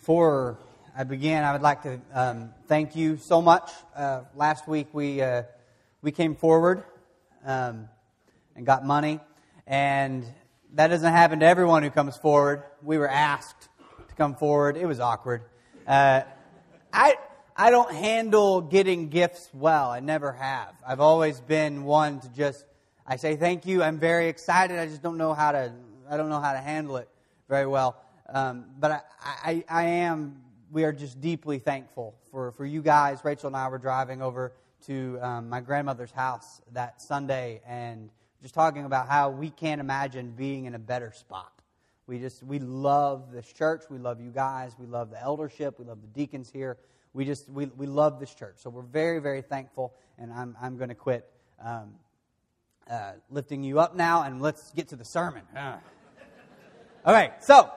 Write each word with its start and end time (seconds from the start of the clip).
Before 0.00 0.56
I 0.96 1.04
begin, 1.04 1.44
I 1.44 1.52
would 1.52 1.60
like 1.60 1.82
to 1.82 2.00
um, 2.14 2.54
thank 2.68 2.96
you 2.96 3.18
so 3.18 3.42
much. 3.42 3.70
Uh, 3.94 4.22
last 4.34 4.66
week 4.66 4.86
we 4.94 5.20
uh, 5.20 5.42
we 6.00 6.10
came 6.10 6.36
forward 6.36 6.84
um, 7.44 7.86
and 8.56 8.64
got 8.64 8.82
money, 8.82 9.20
and 9.66 10.24
that 10.72 10.86
doesn't 10.86 11.12
happen 11.12 11.40
to 11.40 11.46
everyone 11.46 11.82
who 11.82 11.90
comes 11.90 12.16
forward. 12.16 12.62
We 12.82 12.96
were 12.96 13.10
asked 13.10 13.68
to 14.08 14.14
come 14.14 14.36
forward. 14.36 14.78
It 14.78 14.86
was 14.86 15.00
awkward. 15.00 15.42
Uh, 15.86 16.22
I 16.94 17.16
I 17.54 17.70
don't 17.70 17.92
handle 17.92 18.62
getting 18.62 19.10
gifts 19.10 19.50
well. 19.52 19.90
I 19.90 20.00
never 20.00 20.32
have. 20.32 20.72
I've 20.84 21.00
always 21.00 21.42
been 21.42 21.84
one 21.84 22.20
to 22.20 22.28
just 22.30 22.64
I 23.06 23.16
say 23.16 23.36
thank 23.36 23.66
you. 23.66 23.82
I'm 23.82 23.98
very 23.98 24.28
excited. 24.28 24.78
I 24.78 24.86
just 24.86 25.02
don't 25.02 25.18
know 25.18 25.34
how 25.34 25.52
to 25.52 25.70
I 26.08 26.16
don't 26.16 26.30
know 26.30 26.40
how 26.40 26.54
to 26.54 26.60
handle 26.60 26.96
it 26.96 27.08
very 27.50 27.66
well. 27.66 28.02
Um, 28.30 28.66
but 28.78 28.90
I, 28.92 29.00
I, 29.22 29.64
I 29.68 29.82
am, 29.84 30.40
we 30.70 30.84
are 30.84 30.92
just 30.92 31.20
deeply 31.20 31.58
thankful 31.58 32.14
for, 32.30 32.52
for 32.52 32.64
you 32.64 32.80
guys. 32.80 33.24
Rachel 33.24 33.48
and 33.48 33.56
I 33.56 33.68
were 33.68 33.78
driving 33.78 34.22
over 34.22 34.52
to 34.86 35.18
um, 35.20 35.48
my 35.48 35.60
grandmother's 35.60 36.12
house 36.12 36.62
that 36.72 37.02
Sunday 37.02 37.60
and 37.66 38.08
just 38.40 38.54
talking 38.54 38.84
about 38.84 39.08
how 39.08 39.30
we 39.30 39.50
can't 39.50 39.80
imagine 39.80 40.30
being 40.30 40.64
in 40.64 40.74
a 40.74 40.78
better 40.78 41.12
spot. 41.12 41.52
We 42.06 42.18
just, 42.18 42.42
we 42.42 42.58
love 42.58 43.32
this 43.32 43.52
church. 43.52 43.82
We 43.90 43.98
love 43.98 44.20
you 44.20 44.30
guys. 44.30 44.72
We 44.78 44.86
love 44.86 45.10
the 45.10 45.20
eldership. 45.20 45.78
We 45.78 45.84
love 45.84 46.00
the 46.00 46.08
deacons 46.08 46.50
here. 46.50 46.78
We 47.12 47.24
just, 47.24 47.48
we, 47.48 47.66
we 47.66 47.86
love 47.86 48.20
this 48.20 48.34
church. 48.34 48.56
So 48.58 48.70
we're 48.70 48.82
very, 48.82 49.18
very 49.18 49.42
thankful. 49.42 49.94
And 50.18 50.32
I'm, 50.32 50.56
I'm 50.60 50.76
going 50.76 50.88
to 50.88 50.94
quit 50.94 51.28
um, 51.62 51.94
uh, 52.90 53.12
lifting 53.28 53.62
you 53.62 53.80
up 53.80 53.94
now 53.94 54.22
and 54.22 54.40
let's 54.40 54.72
get 54.72 54.88
to 54.88 54.96
the 54.96 55.04
sermon. 55.04 55.42
Uh. 55.56 55.76
Okay, 57.06 57.30
so 57.40 57.70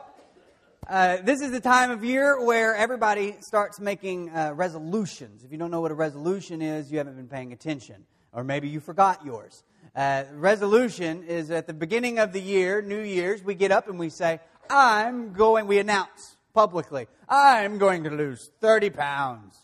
uh, 0.87 1.17
this 1.23 1.41
is 1.41 1.51
the 1.51 1.59
time 1.59 1.91
of 1.91 2.03
year 2.03 2.43
where 2.43 2.75
everybody 2.75 3.35
starts 3.39 3.79
making 3.79 4.29
uh, 4.29 4.51
resolutions. 4.53 5.43
If 5.43 5.51
you 5.51 5.57
don't 5.57 5.71
know 5.71 5.81
what 5.81 5.91
a 5.91 5.95
resolution 5.95 6.61
is, 6.61 6.91
you 6.91 6.97
haven't 6.97 7.15
been 7.15 7.27
paying 7.27 7.53
attention, 7.53 8.05
or 8.31 8.43
maybe 8.43 8.67
you 8.67 8.79
forgot 8.79 9.25
yours. 9.25 9.63
Uh, 9.95 10.23
resolution 10.33 11.23
is 11.23 11.51
at 11.51 11.67
the 11.67 11.73
beginning 11.73 12.19
of 12.19 12.33
the 12.33 12.41
year, 12.41 12.81
New 12.81 13.01
Year's, 13.01 13.43
we 13.43 13.55
get 13.55 13.71
up 13.71 13.87
and 13.87 13.97
we 13.97 14.09
say, 14.09 14.39
I'm 14.69 15.33
going, 15.33 15.67
we 15.67 15.79
announce 15.79 16.35
publicly, 16.53 17.07
I'm 17.29 17.77
going 17.77 18.03
to 18.03 18.09
lose 18.09 18.49
30 18.59 18.89
pounds, 18.89 19.57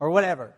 or 0.00 0.10
whatever. 0.10 0.54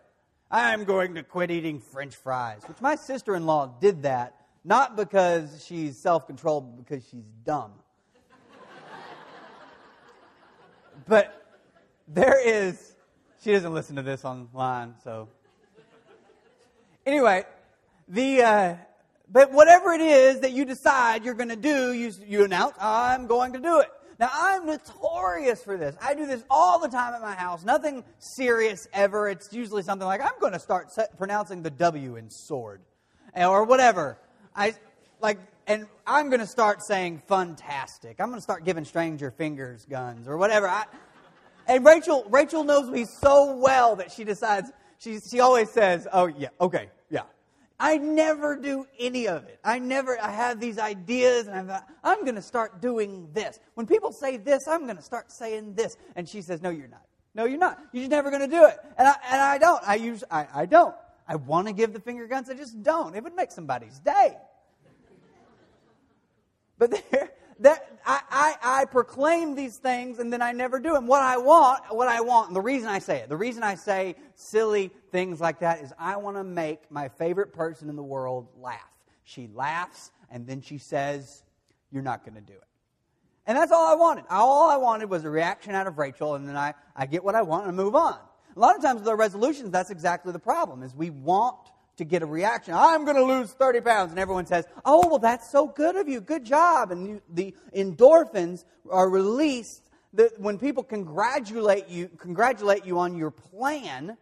I'm 0.49 0.85
going 0.85 1.15
to 1.15 1.23
quit 1.23 1.51
eating 1.51 1.79
french 1.79 2.15
fries, 2.15 2.61
which 2.67 2.79
my 2.81 2.95
sister 2.95 3.35
in 3.35 3.45
law 3.45 3.67
did 3.81 4.03
that, 4.03 4.35
not 4.63 4.95
because 4.95 5.63
she's 5.65 5.97
self 5.97 6.25
controlled, 6.25 6.75
but 6.75 6.85
because 6.85 7.07
she's 7.09 7.25
dumb. 7.43 7.73
But 11.07 11.33
there 12.07 12.39
is, 12.45 12.95
she 13.43 13.51
doesn't 13.51 13.73
listen 13.73 13.95
to 13.95 14.01
this 14.01 14.25
online, 14.25 14.95
so. 15.03 15.29
Anyway, 17.05 17.45
the, 18.07 18.41
uh, 18.41 18.75
but 19.31 19.51
whatever 19.51 19.93
it 19.93 20.01
is 20.01 20.41
that 20.41 20.51
you 20.51 20.65
decide 20.65 21.23
you're 21.23 21.33
going 21.33 21.49
to 21.49 21.55
do, 21.55 21.93
you, 21.93 22.11
you 22.25 22.43
announce, 22.43 22.75
I'm 22.79 23.27
going 23.27 23.53
to 23.53 23.59
do 23.59 23.79
it. 23.79 23.87
Now, 24.19 24.29
I'm 24.33 24.65
notorious 24.65 25.63
for 25.63 25.77
this. 25.77 25.95
I 26.01 26.15
do 26.15 26.25
this 26.25 26.43
all 26.49 26.79
the 26.79 26.87
time 26.87 27.13
at 27.13 27.21
my 27.21 27.35
house. 27.35 27.63
Nothing 27.63 28.03
serious 28.17 28.87
ever. 28.91 29.29
It's 29.29 29.53
usually 29.53 29.83
something 29.83 30.07
like, 30.07 30.21
I'm 30.21 30.39
going 30.41 30.53
to 30.53 30.59
start 30.59 30.91
pronouncing 31.17 31.61
the 31.61 31.69
W 31.69 32.15
in 32.15 32.29
sword. 32.29 32.81
Or 33.35 33.63
whatever. 33.63 34.17
I, 34.55 34.73
like, 35.21 35.37
and 35.67 35.85
I'm 36.05 36.29
going 36.29 36.39
to 36.39 36.47
start 36.47 36.81
saying 36.81 37.21
fantastic. 37.27 38.19
I'm 38.19 38.29
going 38.29 38.37
to 38.37 38.43
start 38.43 38.63
giving 38.63 38.85
stranger 38.85 39.29
fingers 39.31 39.85
guns 39.85 40.27
or 40.27 40.37
whatever. 40.37 40.67
I, 40.67 40.85
and 41.67 41.85
Rachel, 41.85 42.25
Rachel 42.29 42.63
knows 42.63 42.89
me 42.89 43.05
so 43.05 43.57
well 43.57 43.97
that 43.97 44.11
she 44.11 44.23
decides, 44.23 44.71
she, 44.97 45.19
she 45.19 45.41
always 45.41 45.69
says, 45.69 46.07
oh, 46.11 46.27
yeah, 46.27 46.49
okay, 46.61 46.89
yeah. 47.09 47.23
I 47.79 47.97
never 47.97 48.55
do 48.55 48.87
any 48.97 49.27
of 49.27 49.43
it. 49.43 49.59
I 49.63 49.77
never, 49.77 50.19
I 50.19 50.31
have 50.31 50.59
these 50.59 50.79
ideas 50.79 51.47
and 51.47 51.71
I'm, 51.71 51.81
I'm 52.03 52.21
going 52.21 52.35
to 52.35 52.41
start 52.41 52.81
doing 52.81 53.27
this. 53.33 53.59
When 53.75 53.85
people 53.85 54.11
say 54.11 54.37
this, 54.37 54.67
I'm 54.67 54.85
going 54.85 54.95
to 54.95 55.03
start 55.03 55.31
saying 55.31 55.75
this. 55.75 55.97
And 56.15 56.27
she 56.27 56.41
says, 56.41 56.61
no, 56.61 56.69
you're 56.69 56.87
not. 56.87 57.05
No, 57.35 57.45
you're 57.45 57.59
not. 57.59 57.77
You're 57.91 58.01
just 58.01 58.11
never 58.11 58.31
going 58.31 58.49
to 58.49 58.55
do 58.55 58.65
it. 58.65 58.77
And 58.97 59.07
I, 59.07 59.15
and 59.29 59.41
I 59.41 59.57
don't. 59.59 59.83
I 59.87 59.95
use, 59.95 60.23
I, 60.31 60.47
I 60.55 60.65
don't. 60.65 60.95
I 61.27 61.35
want 61.35 61.67
to 61.67 61.73
give 61.73 61.93
the 61.93 61.99
finger 61.99 62.25
guns. 62.25 62.49
I 62.49 62.53
just 62.53 62.81
don't. 62.81 63.15
It 63.15 63.23
would 63.23 63.35
make 63.35 63.51
somebody's 63.51 63.99
day. 63.99 64.37
But 66.77 66.91
there, 67.11 67.31
that, 67.59 67.99
I, 68.05 68.21
I, 68.29 68.81
I 68.81 68.85
proclaim 68.85 69.55
these 69.55 69.77
things 69.77 70.19
and 70.19 70.31
then 70.31 70.41
I 70.41 70.51
never 70.51 70.79
do 70.79 70.93
them. 70.93 71.07
What 71.07 71.21
I 71.21 71.37
want, 71.37 71.83
what 71.89 72.07
I 72.07 72.21
want, 72.21 72.47
and 72.47 72.55
the 72.55 72.61
reason 72.61 72.87
I 72.87 72.99
say 72.99 73.17
it, 73.19 73.29
the 73.29 73.37
reason 73.37 73.63
I 73.63 73.75
say 73.75 74.15
silly 74.35 74.91
things 75.11 75.41
like 75.41 75.59
that 75.59 75.81
is 75.81 75.93
I 75.97 76.17
want 76.17 76.37
to 76.37 76.43
make 76.43 76.91
my 76.91 77.09
favorite 77.09 77.53
person 77.53 77.89
in 77.89 77.95
the 77.95 78.03
world 78.03 78.47
laugh. 78.59 78.91
She 79.23 79.49
laughs 79.53 80.11
and 80.29 80.45
then 80.45 80.61
she 80.61 80.77
says, 80.77 81.43
You're 81.91 82.03
not 82.03 82.23
going 82.23 82.35
to 82.35 82.41
do 82.41 82.53
it. 82.53 82.63
And 83.47 83.57
that's 83.57 83.71
all 83.71 83.87
I 83.87 83.95
wanted. 83.95 84.25
All 84.29 84.69
I 84.69 84.75
wanted 84.75 85.09
was 85.09 85.23
a 85.23 85.29
reaction 85.29 85.73
out 85.73 85.87
of 85.87 85.97
Rachel, 85.97 86.35
and 86.35 86.47
then 86.47 86.57
I, 86.57 86.73
I 86.95 87.05
get 87.05 87.23
what 87.23 87.33
I 87.33 87.41
want 87.43 87.65
and 87.65 87.77
move 87.77 87.95
on. 87.95 88.17
A 88.55 88.59
lot 88.59 88.75
of 88.75 88.81
times 88.81 88.99
with 88.99 89.07
our 89.07 89.15
resolutions, 89.15 89.71
that's 89.71 89.89
exactly 89.89 90.33
the 90.33 90.39
problem, 90.39 90.83
is 90.83 90.93
we 90.93 91.11
want 91.11 91.55
to 91.97 92.05
get 92.05 92.21
a 92.21 92.25
reaction. 92.25 92.73
I'm 92.73 93.05
going 93.05 93.17
to 93.17 93.23
lose 93.23 93.51
30 93.51 93.81
pounds. 93.81 94.11
And 94.11 94.19
everyone 94.19 94.45
says, 94.45 94.65
Oh, 94.85 95.07
well, 95.07 95.19
that's 95.19 95.51
so 95.51 95.67
good 95.67 95.95
of 95.95 96.07
you. 96.07 96.21
Good 96.21 96.45
job. 96.45 96.91
And 96.91 97.07
you, 97.07 97.21
the 97.29 97.55
endorphins 97.75 98.63
are 98.89 99.09
released 99.09 99.83
that 100.13 100.39
when 100.39 100.57
people 100.57 100.83
congratulate 100.83 101.89
you, 101.89 102.09
congratulate 102.17 102.85
you 102.85 102.99
on 102.99 103.15
your 103.15 103.31
plan, 103.31 104.17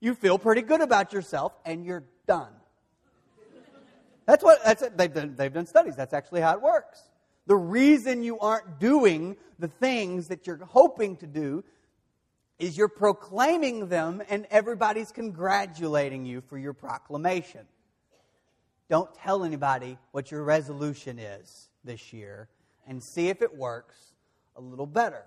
you 0.00 0.14
feel 0.14 0.38
pretty 0.38 0.62
good 0.62 0.80
about 0.80 1.12
yourself 1.12 1.52
and 1.64 1.84
you're 1.84 2.04
done. 2.26 2.52
That's 4.26 4.42
what 4.42 4.64
that's 4.64 4.82
they've 4.96 5.12
done, 5.12 5.34
they've 5.36 5.52
done 5.52 5.66
studies. 5.66 5.96
That's 5.96 6.14
actually 6.14 6.40
how 6.40 6.54
it 6.54 6.62
works. 6.62 7.02
The 7.46 7.56
reason 7.56 8.22
you 8.22 8.38
aren't 8.38 8.78
doing 8.78 9.36
the 9.58 9.68
things 9.68 10.28
that 10.28 10.46
you're 10.46 10.64
hoping 10.64 11.16
to 11.16 11.26
do 11.26 11.62
is 12.58 12.76
you're 12.76 12.88
proclaiming 12.88 13.88
them 13.88 14.22
and 14.28 14.46
everybody's 14.50 15.10
congratulating 15.10 16.24
you 16.24 16.40
for 16.40 16.56
your 16.56 16.72
proclamation. 16.72 17.66
Don't 18.88 19.12
tell 19.14 19.44
anybody 19.44 19.98
what 20.12 20.30
your 20.30 20.44
resolution 20.44 21.18
is 21.18 21.68
this 21.84 22.12
year 22.12 22.48
and 22.86 23.02
see 23.02 23.28
if 23.28 23.42
it 23.42 23.56
works 23.56 23.96
a 24.56 24.60
little 24.60 24.86
better. 24.86 25.24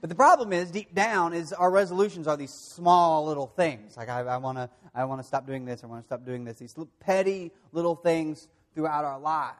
But 0.00 0.10
the 0.10 0.16
problem 0.16 0.52
is, 0.52 0.70
deep 0.70 0.94
down, 0.94 1.32
is 1.32 1.54
our 1.54 1.70
resolutions 1.70 2.28
are 2.28 2.36
these 2.36 2.52
small 2.52 3.24
little 3.24 3.46
things. 3.46 3.96
Like 3.96 4.10
I, 4.10 4.36
want 4.36 4.58
to, 4.58 4.68
I 4.94 5.06
want 5.06 5.22
to 5.22 5.26
stop 5.26 5.46
doing 5.46 5.64
this. 5.64 5.82
I 5.82 5.86
want 5.86 6.02
to 6.02 6.06
stop 6.06 6.26
doing 6.26 6.44
this. 6.44 6.58
These 6.58 6.76
little, 6.76 6.92
petty 7.00 7.52
little 7.72 7.94
things 7.96 8.46
throughout 8.74 9.06
our 9.06 9.18
life. 9.18 9.54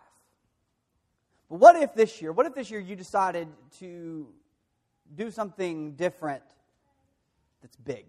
But 1.48 1.60
what 1.60 1.76
if 1.76 1.94
this 1.94 2.21
year? 2.21 2.31
What 2.31 2.44
if 2.44 2.54
this 2.54 2.71
year 2.71 2.81
you 2.81 2.94
decided 2.94 3.48
to 3.78 4.26
do 5.15 5.31
something 5.31 5.92
different 5.92 6.42
that's 7.62 7.76
big? 7.76 8.06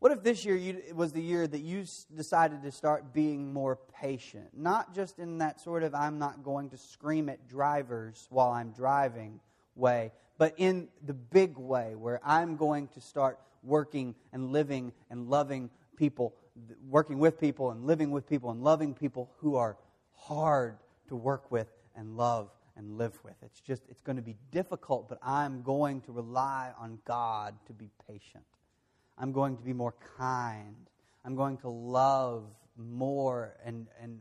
What 0.00 0.12
if 0.12 0.22
this 0.22 0.44
year 0.44 0.54
you, 0.54 0.80
was 0.94 1.12
the 1.12 1.20
year 1.20 1.46
that 1.46 1.60
you 1.60 1.84
decided 2.14 2.62
to 2.62 2.70
start 2.70 3.12
being 3.12 3.52
more 3.52 3.78
patient? 4.00 4.46
Not 4.56 4.94
just 4.94 5.18
in 5.18 5.38
that 5.38 5.60
sort 5.60 5.82
of 5.82 5.94
I'm 5.94 6.18
not 6.18 6.44
going 6.44 6.70
to 6.70 6.76
scream 6.76 7.28
at 7.28 7.48
drivers 7.48 8.28
while 8.30 8.50
I'm 8.50 8.70
driving 8.70 9.40
way, 9.74 10.12
but 10.38 10.54
in 10.56 10.88
the 11.04 11.14
big 11.14 11.58
way 11.58 11.96
where 11.96 12.20
I'm 12.24 12.56
going 12.56 12.88
to 12.88 13.00
start 13.00 13.40
working 13.64 14.14
and 14.32 14.52
living 14.52 14.92
and 15.10 15.28
loving 15.28 15.68
people, 15.96 16.34
working 16.88 17.18
with 17.18 17.40
people 17.40 17.72
and 17.72 17.84
living 17.84 18.12
with 18.12 18.28
people 18.28 18.52
and 18.52 18.62
loving 18.62 18.94
people 18.94 19.32
who 19.38 19.56
are 19.56 19.76
hard 20.12 20.78
to 21.08 21.16
work 21.16 21.50
with 21.50 21.66
and 21.96 22.16
love 22.16 22.50
and 22.78 22.96
live 22.96 23.18
with. 23.24 23.34
It's 23.42 23.60
just, 23.60 23.82
it's 23.90 24.00
going 24.00 24.16
to 24.16 24.22
be 24.22 24.36
difficult, 24.52 25.08
but 25.08 25.18
I'm 25.20 25.62
going 25.62 26.00
to 26.02 26.12
rely 26.12 26.70
on 26.80 26.98
God 27.04 27.54
to 27.66 27.72
be 27.72 27.90
patient. 28.08 28.44
I'm 29.18 29.32
going 29.32 29.56
to 29.56 29.62
be 29.62 29.72
more 29.72 29.94
kind. 30.16 30.88
I'm 31.24 31.34
going 31.34 31.58
to 31.58 31.68
love 31.68 32.44
more 32.76 33.56
and, 33.64 33.88
and 34.00 34.20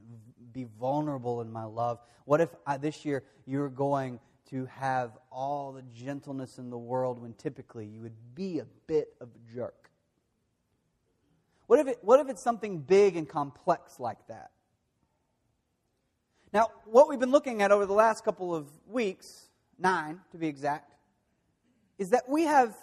be 0.52 0.66
vulnerable 0.80 1.42
in 1.42 1.52
my 1.52 1.64
love. 1.64 2.00
What 2.26 2.42
if 2.42 2.50
I, 2.66 2.78
this 2.78 3.06
year 3.06 3.24
you're 3.46 3.70
going 3.70 4.20
to 4.50 4.66
have 4.66 5.12
all 5.32 5.72
the 5.72 5.84
gentleness 5.94 6.58
in 6.58 6.70
the 6.72 6.78
world 6.78 7.22
when 7.22 7.34
typically 7.34 7.86
you 7.86 8.02
would 8.02 8.36
be 8.36 8.60
a 8.60 8.66
bit 8.88 9.14
of 9.22 9.30
a 9.30 9.54
jerk? 9.54 9.92
What 11.68 11.80
if, 11.80 11.88
it, 11.88 12.00
what 12.02 12.20
if 12.20 12.30
it's 12.30 12.42
something 12.42 12.80
big 12.80 13.18
and 13.18 13.30
complex 13.30 14.00
like 14.00 14.26
that? 14.30 14.52
Now, 16.54 16.70
what 16.86 17.10
we've 17.10 17.20
been 17.20 17.32
looking 17.32 17.62
at 17.62 17.72
over 17.72 17.86
the 17.86 17.94
last 17.94 18.24
couple 18.24 18.56
of 18.56 18.68
weeks, 18.88 19.50
nine 19.78 20.22
to 20.32 20.38
be 20.38 20.48
exact, 20.48 20.94
is 21.98 22.12
that 22.12 22.30
we 22.30 22.44
have 22.44 22.76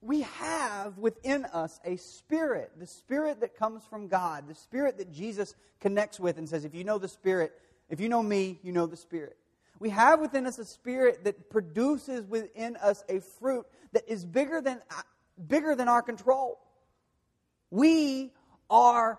we 0.00 0.20
have 0.22 0.98
within 0.98 1.46
us 1.46 1.80
a 1.84 1.96
spirit, 1.96 2.70
the 2.78 2.86
spirit 2.86 3.40
that 3.40 3.56
comes 3.56 3.82
from 3.84 4.06
God, 4.06 4.46
the 4.46 4.54
spirit 4.54 4.98
that 4.98 5.12
Jesus 5.12 5.54
connects 5.80 6.20
with 6.20 6.38
and 6.38 6.48
says, 6.48 6.64
if 6.64 6.74
you 6.74 6.84
know 6.84 6.98
the 6.98 7.08
spirit, 7.08 7.52
if 7.90 7.98
you 8.00 8.08
know 8.08 8.22
me, 8.22 8.60
you 8.62 8.72
know 8.72 8.86
the 8.86 8.96
spirit. 8.96 9.36
We 9.80 9.90
have 9.90 10.20
within 10.20 10.46
us 10.46 10.58
a 10.58 10.64
spirit 10.64 11.24
that 11.24 11.50
produces 11.50 12.24
within 12.26 12.76
us 12.76 13.04
a 13.08 13.20
fruit 13.20 13.66
that 13.92 14.04
is 14.08 14.24
bigger 14.24 14.60
than, 14.60 14.80
bigger 15.44 15.74
than 15.74 15.88
our 15.88 16.02
control. 16.02 16.58
We 17.70 18.32
are, 18.70 19.18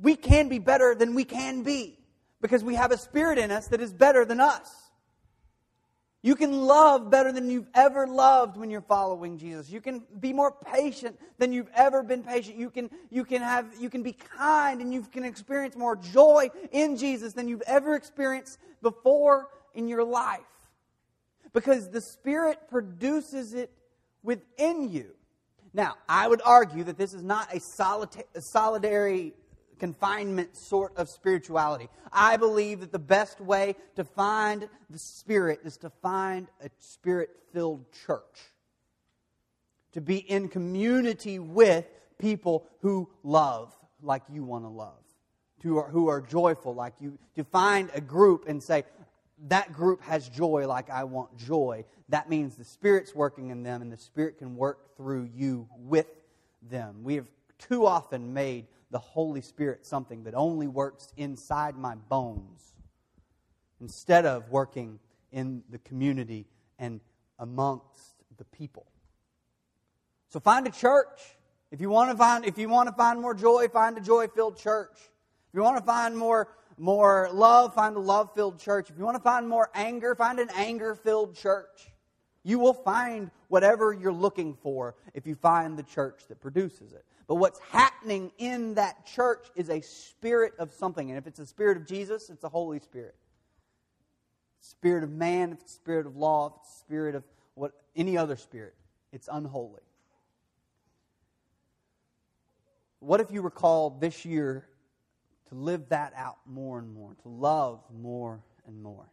we 0.00 0.16
can 0.16 0.48
be 0.48 0.58
better 0.58 0.94
than 0.94 1.14
we 1.14 1.24
can 1.24 1.62
be 1.62 1.98
because 2.40 2.62
we 2.62 2.74
have 2.74 2.90
a 2.90 2.98
spirit 2.98 3.38
in 3.38 3.50
us 3.50 3.68
that 3.68 3.80
is 3.80 3.92
better 3.92 4.24
than 4.24 4.40
us. 4.40 4.84
You 6.24 6.36
can 6.36 6.62
love 6.62 7.10
better 7.10 7.32
than 7.32 7.50
you've 7.50 7.68
ever 7.74 8.06
loved 8.06 8.56
when 8.56 8.70
you're 8.70 8.80
following 8.80 9.36
Jesus. 9.36 9.68
You 9.68 9.82
can 9.82 10.02
be 10.20 10.32
more 10.32 10.52
patient 10.52 11.20
than 11.36 11.52
you've 11.52 11.68
ever 11.74 12.02
been 12.02 12.22
patient. 12.22 12.56
You 12.56 12.70
can, 12.70 12.88
you 13.10 13.26
can, 13.26 13.42
have, 13.42 13.66
you 13.78 13.90
can 13.90 14.02
be 14.02 14.12
kind 14.12 14.80
and 14.80 14.90
you 14.90 15.02
can 15.02 15.22
experience 15.22 15.76
more 15.76 15.96
joy 15.96 16.48
in 16.72 16.96
Jesus 16.96 17.34
than 17.34 17.46
you've 17.46 17.62
ever 17.66 17.94
experienced 17.94 18.58
before 18.80 19.48
in 19.74 19.86
your 19.86 20.02
life. 20.02 20.40
Because 21.52 21.90
the 21.90 22.00
Spirit 22.00 22.70
produces 22.70 23.52
it 23.52 23.70
within 24.22 24.90
you. 24.90 25.10
Now, 25.74 25.96
I 26.08 26.26
would 26.26 26.40
argue 26.42 26.84
that 26.84 26.96
this 26.96 27.12
is 27.12 27.22
not 27.22 27.54
a, 27.54 27.60
solita- 27.60 28.24
a 28.34 28.40
solitary 28.40 29.34
confinement 29.78 30.56
sort 30.56 30.96
of 30.96 31.08
spirituality. 31.08 31.88
I 32.12 32.36
believe 32.36 32.80
that 32.80 32.92
the 32.92 32.98
best 32.98 33.40
way 33.40 33.76
to 33.96 34.04
find 34.04 34.68
the 34.90 34.98
Spirit 34.98 35.60
is 35.64 35.76
to 35.78 35.90
find 35.90 36.48
a 36.62 36.70
Spirit 36.78 37.30
filled 37.52 37.84
church, 38.06 38.40
to 39.92 40.00
be 40.00 40.18
in 40.18 40.48
community 40.48 41.38
with 41.38 41.86
people 42.18 42.66
who 42.80 43.08
love 43.22 43.74
like 44.02 44.22
you 44.30 44.44
want 44.44 44.64
to 44.64 44.68
love, 44.68 45.02
who 45.62 45.78
are, 45.78 45.88
who 45.88 46.08
are 46.08 46.20
joyful 46.20 46.74
like 46.74 46.94
you, 47.00 47.18
to 47.34 47.44
find 47.44 47.90
a 47.94 48.00
group 48.00 48.48
and 48.48 48.62
say, 48.62 48.84
that 49.48 49.72
group 49.72 50.00
has 50.02 50.28
joy 50.28 50.66
like 50.66 50.90
I 50.90 51.04
want 51.04 51.36
joy. 51.36 51.84
That 52.08 52.28
means 52.28 52.56
the 52.56 52.64
Spirit's 52.64 53.14
working 53.14 53.50
in 53.50 53.62
them 53.62 53.82
and 53.82 53.92
the 53.92 53.96
Spirit 53.96 54.38
can 54.38 54.56
work 54.56 54.96
through 54.96 55.28
you 55.34 55.68
with 55.76 56.06
them. 56.62 57.02
We 57.02 57.16
have 57.16 57.26
too 57.58 57.86
often 57.86 58.32
made 58.32 58.66
the 58.90 58.98
Holy 58.98 59.40
Spirit 59.40 59.84
something 59.86 60.24
that 60.24 60.34
only 60.34 60.66
works 60.66 61.12
inside 61.16 61.76
my 61.76 61.94
bones 61.94 62.74
instead 63.80 64.24
of 64.26 64.50
working 64.50 64.98
in 65.32 65.62
the 65.70 65.78
community 65.78 66.46
and 66.78 67.00
amongst 67.38 68.14
the 68.36 68.44
people. 68.44 68.86
So 70.28 70.40
find 70.40 70.66
a 70.66 70.70
church. 70.70 71.20
If 71.70 71.80
you 71.80 71.90
want 71.90 72.10
to 72.10 72.16
find 72.16 72.44
if 72.44 72.58
you 72.58 72.68
want 72.68 72.88
to 72.88 72.94
find 72.94 73.20
more 73.20 73.34
joy, 73.34 73.68
find 73.68 73.96
a 73.98 74.00
joy-filled 74.00 74.56
church. 74.56 74.96
If 74.96 75.54
you 75.54 75.62
want 75.62 75.76
to 75.78 75.84
find 75.84 76.16
more 76.16 76.48
more 76.76 77.28
love, 77.32 77.74
find 77.74 77.96
a 77.96 78.00
love-filled 78.00 78.58
church. 78.58 78.90
If 78.90 78.98
you 78.98 79.04
want 79.04 79.16
to 79.16 79.22
find 79.22 79.48
more 79.48 79.70
anger, 79.74 80.14
find 80.14 80.38
an 80.38 80.50
anger-filled 80.54 81.36
church. 81.36 81.92
You 82.42 82.58
will 82.58 82.74
find 82.74 83.30
whatever 83.48 83.92
you're 83.92 84.12
looking 84.12 84.54
for 84.54 84.96
if 85.14 85.26
you 85.26 85.34
find 85.34 85.78
the 85.78 85.82
church 85.82 86.22
that 86.28 86.40
produces 86.40 86.92
it. 86.92 87.04
But 87.26 87.36
what's 87.36 87.58
happening 87.70 88.32
in 88.38 88.74
that 88.74 89.06
church 89.06 89.46
is 89.56 89.70
a 89.70 89.80
spirit 89.80 90.52
of 90.58 90.72
something. 90.72 91.10
And 91.10 91.18
if 91.18 91.26
it's 91.26 91.38
a 91.38 91.46
spirit 91.46 91.76
of 91.76 91.86
Jesus, 91.86 92.28
it's 92.28 92.44
a 92.44 92.48
Holy 92.48 92.80
Spirit. 92.80 93.14
Spirit 94.60 95.04
of 95.04 95.10
man, 95.10 95.52
if 95.52 95.60
it's 95.60 95.72
spirit 95.72 96.06
of 96.06 96.16
law, 96.16 96.48
if 96.48 96.52
it's 96.60 96.78
spirit 96.78 97.14
of 97.14 97.24
what 97.54 97.72
any 97.96 98.16
other 98.16 98.36
spirit, 98.36 98.74
it's 99.12 99.28
unholy. 99.30 99.82
What 103.00 103.20
if 103.20 103.30
you 103.30 103.42
were 103.42 103.50
called 103.50 104.00
this 104.00 104.24
year 104.24 104.66
to 105.48 105.54
live 105.54 105.90
that 105.90 106.14
out 106.16 106.38
more 106.46 106.78
and 106.78 106.92
more, 106.92 107.14
to 107.22 107.28
love 107.28 107.82
more 107.94 108.42
and 108.66 108.82
more? 108.82 109.10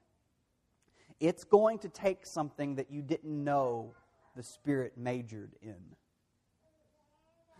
It's 1.20 1.44
going 1.44 1.80
to 1.80 1.90
take 1.90 2.26
something 2.26 2.76
that 2.76 2.90
you 2.90 3.02
didn't 3.02 3.44
know 3.44 3.94
the 4.36 4.44
Spirit 4.44 4.94
majored 4.98 5.52
in. 5.62 5.76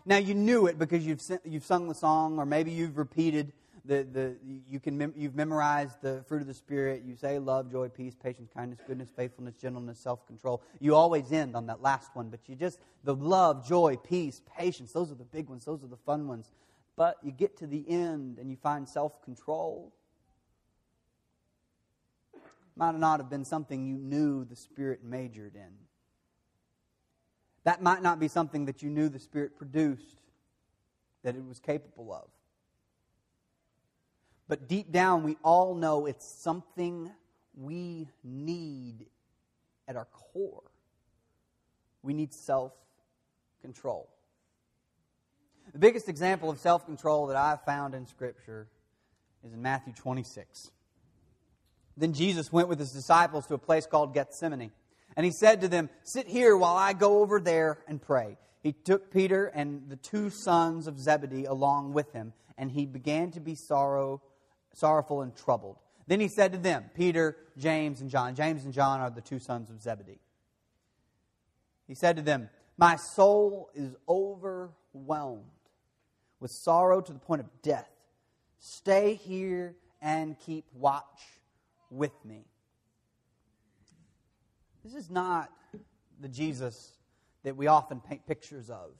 Now 0.04 0.16
you 0.16 0.34
knew 0.34 0.66
it 0.66 0.78
because 0.78 1.06
you've 1.06 1.22
you've 1.44 1.64
sung 1.64 1.88
the 1.88 1.94
song, 1.94 2.38
or 2.38 2.46
maybe 2.46 2.70
you've 2.70 2.98
repeated 2.98 3.52
the 3.84 4.06
the 4.12 4.36
you 4.68 4.80
can 4.80 4.98
mem- 4.98 5.14
you've 5.16 5.34
memorized 5.34 6.00
the 6.02 6.24
fruit 6.26 6.40
of 6.40 6.46
the 6.48 6.54
spirit. 6.54 7.02
You 7.04 7.16
say 7.16 7.38
love, 7.38 7.70
joy, 7.70 7.88
peace, 7.88 8.14
patience, 8.14 8.50
kindness, 8.54 8.80
goodness, 8.86 9.10
faithfulness, 9.14 9.54
gentleness, 9.54 9.98
self 9.98 10.26
control. 10.26 10.62
You 10.80 10.94
always 10.94 11.30
end 11.32 11.54
on 11.54 11.66
that 11.66 11.82
last 11.82 12.10
one, 12.14 12.28
but 12.28 12.40
you 12.46 12.56
just 12.56 12.80
the 13.04 13.14
love, 13.14 13.66
joy, 13.66 13.96
peace, 13.96 14.42
patience. 14.56 14.92
Those 14.92 15.10
are 15.10 15.16
the 15.16 15.24
big 15.24 15.48
ones. 15.48 15.64
Those 15.64 15.82
are 15.84 15.88
the 15.88 15.96
fun 15.96 16.26
ones. 16.26 16.50
But 16.96 17.18
you 17.22 17.32
get 17.32 17.56
to 17.58 17.66
the 17.66 17.84
end 17.88 18.38
and 18.38 18.50
you 18.50 18.56
find 18.56 18.88
self 18.88 19.22
control. 19.22 19.92
Might 22.74 22.98
not 22.98 23.20
have 23.20 23.28
been 23.30 23.44
something 23.44 23.86
you 23.86 23.96
knew 23.96 24.44
the 24.44 24.56
Spirit 24.56 25.04
majored 25.04 25.54
in. 25.54 25.91
That 27.64 27.82
might 27.82 28.02
not 28.02 28.18
be 28.18 28.28
something 28.28 28.66
that 28.66 28.82
you 28.82 28.90
knew 28.90 29.08
the 29.08 29.18
Spirit 29.18 29.56
produced, 29.56 30.20
that 31.22 31.36
it 31.36 31.46
was 31.46 31.60
capable 31.60 32.12
of. 32.12 32.28
But 34.48 34.68
deep 34.68 34.90
down, 34.90 35.22
we 35.22 35.36
all 35.42 35.74
know 35.74 36.06
it's 36.06 36.26
something 36.26 37.10
we 37.56 38.08
need 38.24 39.06
at 39.86 39.96
our 39.96 40.06
core. 40.06 40.62
We 42.02 42.14
need 42.14 42.34
self 42.34 42.72
control. 43.60 44.08
The 45.72 45.78
biggest 45.78 46.08
example 46.08 46.50
of 46.50 46.58
self 46.58 46.84
control 46.84 47.28
that 47.28 47.36
I've 47.36 47.64
found 47.64 47.94
in 47.94 48.06
Scripture 48.06 48.66
is 49.44 49.52
in 49.52 49.62
Matthew 49.62 49.92
26. 49.92 50.70
Then 51.96 52.12
Jesus 52.12 52.52
went 52.52 52.68
with 52.68 52.78
his 52.78 52.92
disciples 52.92 53.46
to 53.46 53.54
a 53.54 53.58
place 53.58 53.86
called 53.86 54.14
Gethsemane. 54.14 54.72
And 55.16 55.26
he 55.26 55.32
said 55.32 55.60
to 55.60 55.68
them, 55.68 55.90
Sit 56.04 56.26
here 56.26 56.56
while 56.56 56.76
I 56.76 56.92
go 56.92 57.20
over 57.20 57.40
there 57.40 57.78
and 57.86 58.00
pray. 58.00 58.36
He 58.62 58.72
took 58.72 59.12
Peter 59.12 59.46
and 59.46 59.88
the 59.88 59.96
two 59.96 60.30
sons 60.30 60.86
of 60.86 60.98
Zebedee 60.98 61.44
along 61.44 61.92
with 61.92 62.12
him, 62.12 62.32
and 62.56 62.70
he 62.70 62.86
began 62.86 63.30
to 63.32 63.40
be 63.40 63.54
sorrow, 63.54 64.22
sorrowful 64.72 65.22
and 65.22 65.34
troubled. 65.34 65.78
Then 66.06 66.20
he 66.20 66.28
said 66.28 66.52
to 66.52 66.58
them, 66.58 66.90
Peter, 66.94 67.36
James, 67.58 68.00
and 68.00 68.10
John. 68.10 68.34
James 68.34 68.64
and 68.64 68.72
John 68.72 69.00
are 69.00 69.10
the 69.10 69.20
two 69.20 69.38
sons 69.38 69.70
of 69.70 69.80
Zebedee. 69.80 70.20
He 71.86 71.94
said 71.94 72.16
to 72.16 72.22
them, 72.22 72.48
My 72.78 72.96
soul 72.96 73.70
is 73.74 73.96
overwhelmed 74.08 75.44
with 76.40 76.50
sorrow 76.50 77.00
to 77.00 77.12
the 77.12 77.18
point 77.18 77.40
of 77.40 77.62
death. 77.62 77.88
Stay 78.58 79.14
here 79.14 79.76
and 80.00 80.38
keep 80.38 80.64
watch 80.74 81.22
with 81.90 82.12
me. 82.24 82.44
This 84.84 84.94
is 84.94 85.10
not 85.10 85.50
the 86.20 86.28
Jesus 86.28 86.92
that 87.44 87.56
we 87.56 87.66
often 87.66 88.00
paint 88.00 88.26
pictures 88.26 88.70
of. 88.70 88.90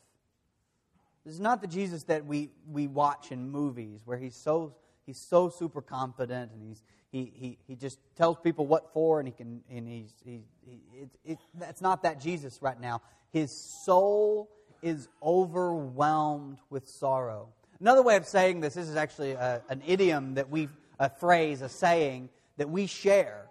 This 1.24 1.34
is 1.34 1.40
not 1.40 1.60
the 1.60 1.68
Jesus 1.68 2.02
that 2.04 2.26
we, 2.26 2.50
we 2.70 2.88
watch 2.88 3.30
in 3.30 3.50
movies 3.50 4.00
where 4.04 4.18
he's 4.18 4.34
so, 4.34 4.74
he's 5.06 5.18
so 5.18 5.48
super 5.48 5.80
confident 5.80 6.50
and 6.52 6.62
he's, 6.62 6.82
he, 7.12 7.32
he, 7.34 7.58
he 7.66 7.76
just 7.76 7.98
tells 8.16 8.38
people 8.38 8.66
what 8.66 8.92
for 8.92 9.20
and 9.20 9.28
he 9.28 9.32
can 9.32 9.62
and 9.70 9.86
he's 9.86 10.14
he, 10.24 10.40
he 10.64 10.80
it, 10.94 11.10
it, 11.24 11.38
that's 11.58 11.80
not 11.80 12.02
that 12.02 12.18
Jesus 12.20 12.60
right 12.62 12.80
now. 12.80 13.02
His 13.30 13.52
soul 13.52 14.48
is 14.82 15.08
overwhelmed 15.22 16.58
with 16.70 16.88
sorrow. 16.88 17.48
Another 17.80 18.02
way 18.02 18.16
of 18.16 18.26
saying 18.26 18.60
this, 18.60 18.74
this 18.74 18.88
is 18.88 18.96
actually 18.96 19.32
a, 19.32 19.62
an 19.68 19.82
idiom 19.86 20.34
that 20.34 20.48
we 20.50 20.68
a 20.98 21.10
phrase, 21.10 21.62
a 21.62 21.68
saying 21.68 22.30
that 22.56 22.68
we 22.68 22.86
share 22.86 23.46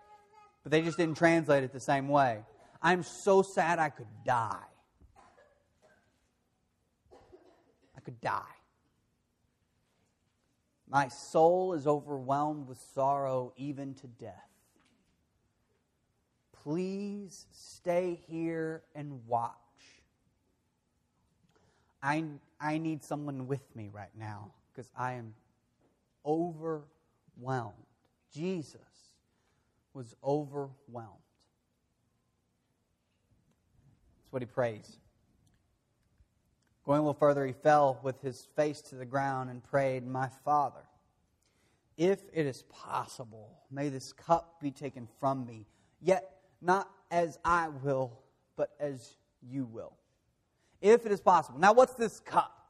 but 0.63 0.71
they 0.71 0.81
just 0.81 0.97
didn't 0.97 1.17
translate 1.17 1.63
it 1.63 1.73
the 1.73 1.79
same 1.79 2.07
way. 2.07 2.39
I'm 2.81 3.03
so 3.03 3.41
sad 3.41 3.79
I 3.79 3.89
could 3.89 4.07
die. 4.25 4.55
I 7.95 7.99
could 8.03 8.19
die. 8.21 8.41
My 10.89 11.07
soul 11.07 11.73
is 11.73 11.87
overwhelmed 11.87 12.67
with 12.67 12.79
sorrow, 12.93 13.53
even 13.55 13.93
to 13.95 14.07
death. 14.07 14.49
Please 16.51 17.47
stay 17.51 18.19
here 18.27 18.83
and 18.93 19.25
watch. 19.25 19.55
I, 22.03 22.23
I 22.59 22.77
need 22.77 23.03
someone 23.03 23.47
with 23.47 23.63
me 23.75 23.89
right 23.91 24.09
now 24.17 24.51
because 24.71 24.91
I 24.97 25.13
am 25.13 25.33
overwhelmed. 26.25 27.73
Jesus 28.33 28.90
was 29.93 30.15
overwhelmed. 30.23 31.19
That's 34.17 34.31
what 34.31 34.41
he 34.41 34.45
prays. 34.45 34.97
Going 36.85 36.99
a 36.99 37.01
little 37.01 37.13
further, 37.13 37.45
he 37.45 37.53
fell 37.53 37.99
with 38.01 38.21
his 38.21 38.47
face 38.55 38.81
to 38.81 38.95
the 38.95 39.05
ground 39.05 39.49
and 39.49 39.63
prayed, 39.63 40.05
My 40.07 40.29
Father, 40.43 40.81
if 41.97 42.21
it 42.33 42.45
is 42.45 42.63
possible, 42.63 43.59
may 43.69 43.89
this 43.89 44.13
cup 44.13 44.59
be 44.61 44.71
taken 44.71 45.07
from 45.19 45.45
me, 45.45 45.67
yet 46.01 46.39
not 46.61 46.89
as 47.11 47.37
I 47.45 47.69
will, 47.69 48.19
but 48.55 48.71
as 48.79 49.17
you 49.47 49.65
will. 49.65 49.93
If 50.81 51.05
it 51.05 51.11
is 51.11 51.21
possible. 51.21 51.59
Now, 51.59 51.73
what's 51.73 51.93
this 51.93 52.19
cup? 52.19 52.69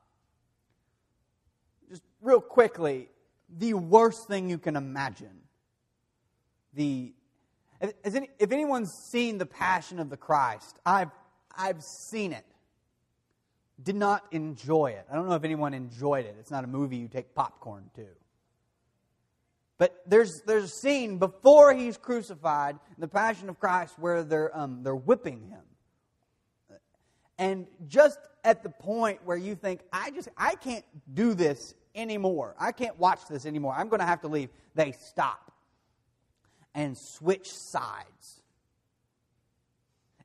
Just 1.89 2.03
real 2.21 2.41
quickly, 2.41 3.09
the 3.57 3.73
worst 3.73 4.27
thing 4.27 4.49
you 4.49 4.57
can 4.57 4.75
imagine 4.75 5.41
the 6.73 7.13
If, 7.81 8.15
any, 8.15 8.29
if 8.39 8.51
anyone's 8.51 8.91
seen 9.11 9.37
The 9.37 9.45
Passion 9.45 9.99
of 9.99 10.09
the 10.09 10.17
Christ, 10.17 10.79
I've, 10.85 11.11
I've 11.57 11.81
seen 11.81 12.33
it. 12.33 12.45
Did 13.81 13.95
not 13.95 14.23
enjoy 14.31 14.91
it. 14.91 15.05
I 15.11 15.15
don't 15.15 15.27
know 15.27 15.35
if 15.35 15.43
anyone 15.43 15.73
enjoyed 15.73 16.25
it. 16.25 16.35
It's 16.39 16.51
not 16.51 16.63
a 16.63 16.67
movie 16.67 16.97
you 16.97 17.07
take 17.07 17.33
popcorn 17.33 17.89
to. 17.95 18.05
But 19.79 19.99
there's, 20.05 20.43
there's 20.45 20.65
a 20.65 20.67
scene 20.67 21.17
before 21.17 21.73
he's 21.73 21.97
crucified 21.97 22.77
the 22.99 23.07
Passion 23.07 23.49
of 23.49 23.59
Christ 23.59 23.97
where 23.97 24.21
they're, 24.21 24.55
um, 24.55 24.83
they're 24.83 24.95
whipping 24.95 25.41
him. 25.49 25.63
And 27.39 27.65
just 27.87 28.19
at 28.43 28.61
the 28.61 28.69
point 28.69 29.21
where 29.25 29.37
you 29.37 29.55
think, 29.55 29.81
I 29.91 30.11
just, 30.11 30.29
I 30.37 30.53
can't 30.53 30.85
do 31.11 31.33
this 31.33 31.73
anymore. 31.95 32.55
I 32.59 32.71
can't 32.71 32.99
watch 32.99 33.21
this 33.27 33.47
anymore. 33.47 33.73
I'm 33.75 33.89
going 33.89 33.99
to 34.01 34.05
have 34.05 34.21
to 34.21 34.27
leave. 34.27 34.49
They 34.75 34.91
stop 34.91 35.50
and 36.73 36.97
switch 36.97 37.51
sides. 37.51 38.41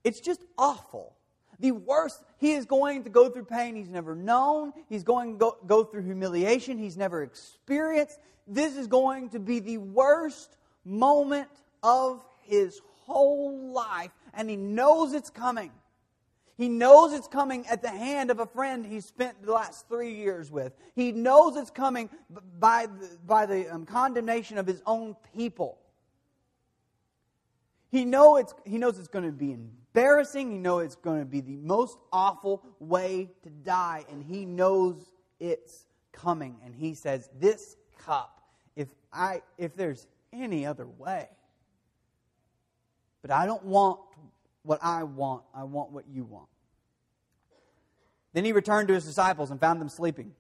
It's 0.05 0.21
just 0.21 0.41
awful. 0.57 1.17
The 1.59 1.73
worst, 1.73 2.23
he 2.39 2.53
is 2.53 2.67
going 2.67 3.05
to 3.05 3.11
go 3.11 3.29
through 3.29 3.45
pain 3.45 3.75
he's 3.75 3.89
never 3.89 4.15
known. 4.15 4.73
He's 4.89 5.03
going 5.03 5.33
to 5.33 5.39
go, 5.39 5.57
go 5.67 5.85
through 5.85 6.03
humiliation 6.03 6.79
he's 6.79 6.97
never 6.97 7.23
experienced. 7.23 8.19
This 8.47 8.77
is 8.77 8.87
going 8.87 9.31
to 9.31 9.41
be 9.41 9.59
the 9.59 9.79
worst 9.79 10.57
moment 10.85 11.49
of 11.83 12.25
his 12.43 12.81
whole 13.07 13.73
life, 13.73 14.11
and 14.35 14.49
he 14.49 14.57
knows 14.57 15.13
it's 15.13 15.31
coming. 15.31 15.73
He 16.57 16.69
knows 16.69 17.13
it's 17.13 17.29
coming 17.29 17.67
at 17.67 17.83
the 17.83 17.91
hand 17.91 18.31
of 18.31 18.41
a 18.41 18.47
friend 18.47 18.87
he 18.87 19.01
spent 19.01 19.45
the 19.45 19.53
last 19.53 19.89
three 19.89 20.15
years 20.15 20.51
with. 20.51 20.73
He 20.95 21.13
knows 21.13 21.57
it's 21.57 21.71
coming 21.71 22.09
by 22.59 22.87
the, 22.87 23.19
by 23.27 23.47
the 23.47 23.75
um, 23.75 23.85
condemnation 23.85 24.57
of 24.57 24.67
his 24.67 24.83
own 24.87 25.17
people. 25.35 25.79
He, 27.91 28.05
know 28.05 28.37
it's, 28.37 28.55
he 28.65 28.79
knows 28.79 28.99
it's 28.99 29.09
going 29.09 29.25
to 29.25 29.33
be 29.33 29.53
embarrassing. 29.53 30.51
He 30.51 30.59
knows 30.59 30.85
it's 30.85 30.95
going 30.97 31.21
to 31.21 31.27
be 31.27 31.41
the 31.41 31.57
most 31.57 31.99
awful 32.13 32.63
way 32.81 33.31
to 33.43 33.51
die. 33.51 34.05
And 34.11 34.23
he 34.23 34.45
knows 34.45 35.11
it's 35.39 35.87
coming. 36.13 36.57
And 36.65 36.75
he 36.75 36.95
says, 36.95 37.29
This 37.39 37.77
cup, 37.99 38.43
if, 38.75 38.89
I, 39.13 39.43
if 39.57 39.77
there's 39.77 40.07
any 40.33 40.67
other 40.67 40.87
way, 40.87 41.29
but 43.23 43.31
I 43.31 43.47
don't 43.47 43.65
want 43.65 44.01
what 44.63 44.81
I 44.83 45.05
want, 45.05 45.43
I 45.55 45.65
want 45.65 45.93
what 45.93 46.05
you 46.13 46.25
want. 46.25 46.49
Then 48.33 48.45
he 48.45 48.53
returned 48.53 48.89
to 48.89 48.95
his 48.95 49.05
disciples 49.05 49.51
and 49.51 49.59
found 49.59 49.81
them 49.81 49.89
sleeping. 49.89 50.33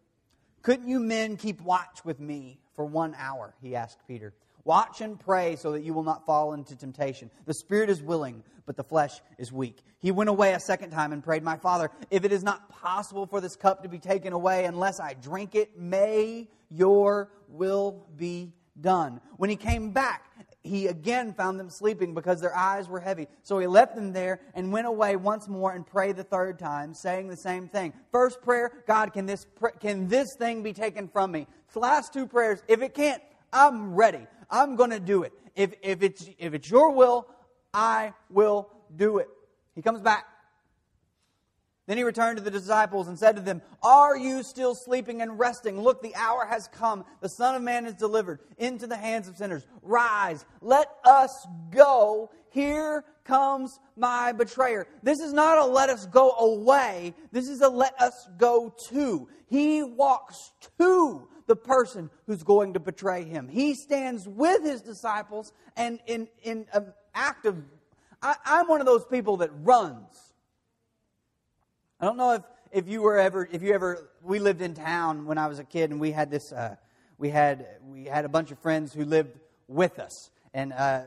Couldn't 0.63 0.89
you 0.89 1.01
men 1.01 1.37
keep 1.37 1.61
watch 1.61 2.05
with 2.05 2.21
me 2.21 2.59
for 2.75 2.85
one 2.85 3.15
hour? 3.17 3.55
He 3.63 3.75
asked 3.75 4.01
Peter. 4.07 4.35
Watch 4.67 5.01
and 5.01 5.17
pray 5.19 5.55
so 5.55 5.71
that 5.71 5.85
you 5.85 5.95
will 5.95 6.03
not 6.03 6.27
fall 6.27 6.53
into 6.53 6.75
temptation. 6.75 7.31
The 7.45 7.55
spirit 7.55 7.89
is 7.89 8.03
willing, 8.03 8.43
but 8.67 8.77
the 8.77 8.83
flesh 8.83 9.21
is 9.39 9.53
weak. 9.53 9.79
He 10.01 10.11
went 10.11 10.29
away 10.29 10.55
a 10.55 10.61
second 10.61 10.91
time 10.91 11.13
and 11.13 11.23
prayed, 11.23 11.45
My 11.45 11.57
Father, 11.57 11.89
if 12.11 12.25
it 12.25 12.33
is 12.33 12.43
not 12.43 12.69
possible 12.69 13.27
for 13.27 13.41
this 13.41 13.55
cup 13.55 13.85
to 13.85 13.89
be 13.89 14.01
taken 14.01 14.33
away 14.33 14.65
unless 14.65 14.99
I 14.99 15.15
drink 15.15 15.55
it, 15.55 15.79
may 15.79 16.49
your 16.69 17.31
will 17.49 18.09
be 18.17 18.55
done. 18.81 19.21
When 19.37 19.51
he 19.51 19.57
came 19.57 19.93
back, 19.93 20.25
he 20.65 20.89
again 20.89 21.33
found 21.33 21.61
them 21.61 21.71
sleeping 21.71 22.13
because 22.13 22.41
their 22.41 22.57
eyes 22.57 22.89
were 22.89 22.99
heavy. 22.99 23.29
So 23.45 23.61
he 23.61 23.69
left 23.69 23.95
them 23.95 24.13
there 24.13 24.41
and 24.53 24.73
went 24.73 24.89
away 24.89 25.15
once 25.15 25.47
more 25.47 25.73
and 25.75 25.87
prayed 25.87 26.17
the 26.17 26.25
third 26.25 26.59
time, 26.59 26.93
saying 26.93 27.29
the 27.29 27.37
same 27.37 27.69
thing. 27.69 27.93
First 28.11 28.43
prayer, 28.43 28.83
God, 28.89 29.13
can 29.13 29.27
this, 29.27 29.47
can 29.79 30.09
this 30.09 30.35
thing 30.37 30.65
be 30.65 30.73
taken 30.73 31.07
from 31.07 31.31
me? 31.31 31.47
The 31.73 31.79
last 31.79 32.13
two 32.13 32.27
prayers, 32.27 32.65
if 32.67 32.83
it 32.83 32.95
can't, 32.95 33.23
I'm 33.53 33.95
ready. 33.95 34.27
I'm 34.51 34.77
going 34.77 34.91
to 34.91 35.01
do 35.01 35.23
it. 35.23 35.33
If, 35.55 35.75
if, 35.83 36.03
it's, 36.03 36.29
if 36.39 36.55
it's 36.55 36.71
your 36.71 36.93
will, 36.93 37.27
I 37.73 38.13
will 38.31 38.71
do 38.95 39.19
it. 39.19 39.29
He 39.75 39.83
comes 39.83 40.01
back. 40.01 40.27
Then 41.87 41.97
he 41.97 42.03
returned 42.03 42.39
to 42.39 42.43
the 42.43 42.51
disciples 42.51 43.07
and 43.07 43.17
said 43.17 43.37
to 43.37 43.43
them, 43.43 43.63
Are 43.83 44.17
you 44.17 44.43
still 44.43 44.75
sleeping 44.75 45.23
and 45.23 45.39
resting? 45.39 45.81
Look, 45.81 46.03
the 46.03 46.17
hour 46.17 46.45
has 46.45 46.69
come. 46.69 47.05
The 47.21 47.29
Son 47.29 47.55
of 47.55 47.63
Man 47.63 47.87
is 47.87 47.95
delivered 47.95 48.41
into 48.59 48.89
the 48.89 48.97
hands 48.97 49.29
of 49.29 49.37
sinners. 49.37 49.67
Rise, 49.83 50.45
let 50.61 50.89
us 51.05 51.47
go. 51.71 52.31
Here 52.51 53.05
comes 53.25 53.79
my 53.97 54.33
betrayer. 54.33 54.89
This 55.03 55.21
is 55.21 55.33
not 55.33 55.59
a 55.59 55.67
let 55.67 55.91
us 55.91 56.07
go 56.07 56.33
away. 56.33 57.15
This 57.31 57.49
is 57.49 57.61
a 57.61 57.69
let 57.69 58.01
us 58.01 58.29
go 58.37 58.75
to. 58.89 59.29
He 59.49 59.83
walks 59.85 60.53
to 60.79 61.29
the 61.47 61.57
person 61.57 62.11
who's 62.27 62.43
going 62.43 62.75
to 62.75 62.81
betray 62.81 63.25
him. 63.25 63.49
He 63.49 63.75
stands 63.75 64.29
with 64.29 64.63
his 64.63 64.83
disciples 64.83 65.53
and 65.77 66.01
in, 66.07 66.29
in 66.43 66.67
an 66.73 66.93
act 67.15 67.47
of, 67.47 67.57
I, 68.23 68.35
I'm 68.45 68.69
one 68.69 68.81
of 68.81 68.87
those 68.87 69.05
people 69.05 69.39
that 69.39 69.51
runs. 69.63 70.35
I 72.01 72.05
don't 72.05 72.17
know 72.17 72.33
if, 72.33 72.43
if 72.73 72.89
you 72.89 73.03
were 73.03 73.19
ever, 73.19 73.49
if 73.51 73.63
you 73.63 73.73
ever, 73.73 74.11
we 74.23 74.39
lived 74.39 74.61
in 74.61 74.75
town 74.75 75.27
when 75.27 75.39
I 75.39 75.47
was 75.47 75.59
a 75.59 75.65
kid 75.65 75.91
and 75.91 76.01
we 76.01 76.11
had 76.11 76.31
this, 76.31 76.53
uh, 76.53 76.77
we 77.19 77.31
had, 77.31 77.67
we 77.87 78.05
had 78.05 78.25
a 78.25 78.29
bunch 78.29 78.51
of 78.51 78.59
friends 78.59 78.93
who 78.93 79.05
lived 79.05 79.39
with 79.69 79.99
us. 79.99 80.31
And 80.53 80.73
uh, 80.73 81.03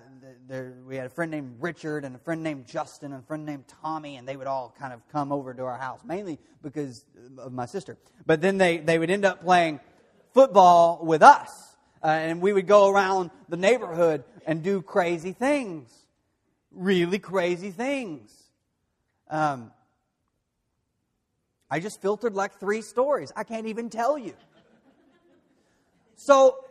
there, 0.47 0.75
we 0.87 0.95
had 0.95 1.07
a 1.07 1.09
friend 1.09 1.31
named 1.31 1.57
Richard 1.59 2.05
and 2.05 2.15
a 2.15 2.19
friend 2.19 2.43
named 2.43 2.67
Justin 2.67 3.13
and 3.13 3.23
a 3.23 3.25
friend 3.25 3.45
named 3.45 3.65
Tommy, 3.81 4.15
and 4.15 4.27
they 4.27 4.37
would 4.37 4.47
all 4.47 4.75
kind 4.79 4.93
of 4.93 5.01
come 5.11 5.31
over 5.31 5.53
to 5.53 5.63
our 5.63 5.77
house, 5.77 6.01
mainly 6.05 6.37
because 6.61 7.03
of 7.37 7.51
my 7.51 7.65
sister. 7.65 7.97
But 8.25 8.41
then 8.41 8.57
they, 8.57 8.77
they 8.77 8.99
would 8.99 9.09
end 9.09 9.25
up 9.25 9.43
playing 9.43 9.79
football 10.33 10.99
with 11.03 11.21
us. 11.21 11.49
Uh, 12.03 12.07
and 12.07 12.41
we 12.41 12.53
would 12.53 12.67
go 12.67 12.89
around 12.89 13.29
the 13.49 13.57
neighborhood 13.57 14.23
and 14.45 14.63
do 14.63 14.81
crazy 14.81 15.33
things. 15.33 15.91
Really 16.71 17.19
crazy 17.19 17.71
things. 17.71 18.31
Um, 19.29 19.71
I 21.69 21.79
just 21.79 22.01
filtered 22.01 22.33
like 22.33 22.59
three 22.59 22.81
stories. 22.81 23.31
I 23.35 23.43
can't 23.43 23.67
even 23.67 23.89
tell 23.89 24.17
you. 24.17 24.33
So, 26.15 26.65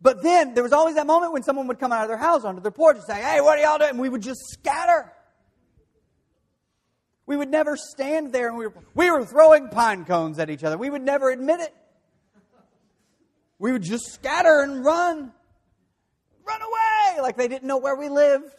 but 0.00 0.22
then 0.22 0.54
there 0.54 0.62
was 0.62 0.72
always 0.72 0.96
that 0.96 1.06
moment 1.06 1.32
when 1.32 1.42
someone 1.42 1.66
would 1.68 1.78
come 1.78 1.92
out 1.92 2.02
of 2.02 2.08
their 2.08 2.18
house 2.18 2.44
onto 2.44 2.60
their 2.60 2.70
porch 2.70 2.96
and 2.96 3.04
say, 3.04 3.20
Hey, 3.20 3.40
what 3.40 3.58
are 3.58 3.62
y'all 3.62 3.78
doing? 3.78 3.90
And 3.90 3.98
we 3.98 4.08
would 4.08 4.22
just 4.22 4.40
scatter. 4.50 5.12
We 7.26 7.36
would 7.36 7.50
never 7.50 7.76
stand 7.76 8.32
there 8.32 8.48
and 8.48 8.56
we 8.56 8.66
were, 8.66 8.74
we 8.94 9.10
were 9.10 9.24
throwing 9.24 9.68
pine 9.68 10.04
cones 10.04 10.38
at 10.38 10.50
each 10.50 10.64
other. 10.64 10.78
We 10.78 10.90
would 10.90 11.02
never 11.02 11.30
admit 11.30 11.60
it. 11.60 11.74
We 13.58 13.72
would 13.72 13.82
just 13.82 14.12
scatter 14.12 14.60
and 14.62 14.84
run. 14.84 15.32
Run 16.46 16.62
away! 16.62 17.20
Like 17.20 17.36
they 17.36 17.48
didn't 17.48 17.66
know 17.66 17.78
where 17.78 17.96
we 17.96 18.08
lived. 18.08 18.54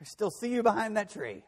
I 0.00 0.04
still 0.04 0.30
see 0.30 0.52
you 0.52 0.62
behind 0.62 0.96
that 0.96 1.10
tree. 1.10 1.42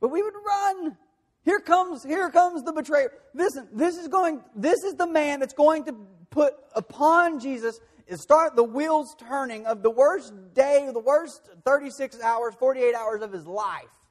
But 0.00 0.08
we 0.08 0.22
would 0.22 0.34
run. 0.34 0.96
Here 1.44 1.60
comes, 1.60 2.04
here 2.04 2.30
comes 2.30 2.62
the 2.62 2.72
betrayer. 2.72 3.12
Listen, 3.34 3.68
this 3.72 3.96
is 3.96 4.08
going, 4.08 4.42
this 4.54 4.82
is 4.84 4.94
the 4.94 5.06
man 5.06 5.40
that's 5.40 5.54
going 5.54 5.84
to 5.84 5.96
put 6.30 6.54
upon 6.74 7.40
Jesus 7.40 7.78
is 8.06 8.20
start 8.20 8.56
the 8.56 8.64
wheels 8.64 9.14
turning 9.28 9.66
of 9.66 9.82
the 9.82 9.90
worst 9.90 10.32
day, 10.54 10.88
the 10.92 11.00
worst 11.00 11.48
36 11.64 12.20
hours, 12.20 12.54
48 12.58 12.94
hours 12.94 13.22
of 13.22 13.32
his 13.32 13.46
life. 13.46 14.01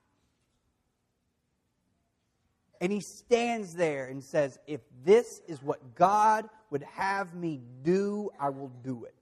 And 2.81 2.91
he 2.91 2.99
stands 2.99 3.75
there 3.75 4.07
and 4.07 4.23
says, 4.23 4.57
If 4.65 4.81
this 5.05 5.39
is 5.47 5.61
what 5.61 5.93
God 5.93 6.49
would 6.71 6.83
have 6.95 7.35
me 7.35 7.61
do, 7.83 8.31
I 8.39 8.49
will 8.49 8.71
do 8.83 9.05
it. 9.05 9.13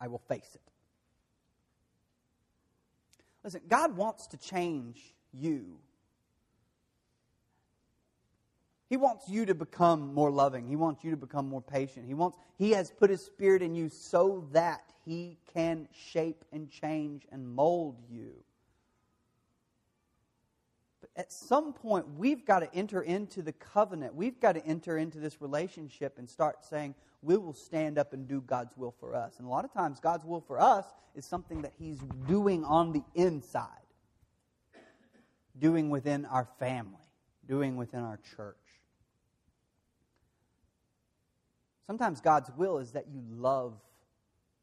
I 0.00 0.08
will 0.08 0.22
face 0.26 0.48
it. 0.54 0.62
Listen, 3.44 3.60
God 3.68 3.96
wants 3.96 4.28
to 4.28 4.38
change 4.38 4.98
you. 5.34 5.76
He 8.88 8.96
wants 8.96 9.28
you 9.28 9.44
to 9.44 9.54
become 9.54 10.14
more 10.14 10.30
loving. 10.30 10.66
He 10.66 10.76
wants 10.76 11.04
you 11.04 11.10
to 11.10 11.16
become 11.18 11.48
more 11.48 11.60
patient. 11.60 12.06
He 12.06 12.14
wants 12.14 12.38
he 12.56 12.70
has 12.70 12.90
put 12.90 13.10
his 13.10 13.22
spirit 13.22 13.60
in 13.60 13.74
you 13.74 13.90
so 13.90 14.46
that 14.52 14.82
he 15.04 15.36
can 15.52 15.88
shape 15.92 16.44
and 16.50 16.70
change 16.70 17.26
and 17.30 17.46
mold 17.46 17.96
you 18.10 18.32
at 21.16 21.32
some 21.32 21.72
point, 21.72 22.06
we've 22.16 22.44
got 22.44 22.60
to 22.60 22.74
enter 22.74 23.02
into 23.02 23.40
the 23.42 23.52
covenant. 23.52 24.14
We've 24.14 24.40
got 24.40 24.52
to 24.52 24.66
enter 24.66 24.98
into 24.98 25.20
this 25.20 25.40
relationship 25.40 26.18
and 26.18 26.28
start 26.28 26.64
saying, 26.64 26.96
we 27.22 27.36
will 27.36 27.52
stand 27.52 27.98
up 27.98 28.12
and 28.12 28.26
do 28.26 28.40
God's 28.40 28.76
will 28.76 28.94
for 28.98 29.14
us. 29.14 29.38
And 29.38 29.46
a 29.46 29.50
lot 29.50 29.64
of 29.64 29.72
times, 29.72 30.00
God's 30.00 30.24
will 30.24 30.40
for 30.40 30.60
us 30.60 30.86
is 31.14 31.24
something 31.24 31.62
that 31.62 31.72
He's 31.78 32.00
doing 32.26 32.64
on 32.64 32.92
the 32.92 33.02
inside, 33.14 33.68
doing 35.58 35.88
within 35.88 36.24
our 36.26 36.48
family, 36.58 37.06
doing 37.46 37.76
within 37.76 38.00
our 38.00 38.18
church. 38.36 38.56
Sometimes 41.86 42.20
God's 42.20 42.50
will 42.56 42.78
is 42.78 42.92
that 42.92 43.06
you 43.08 43.22
love 43.30 43.74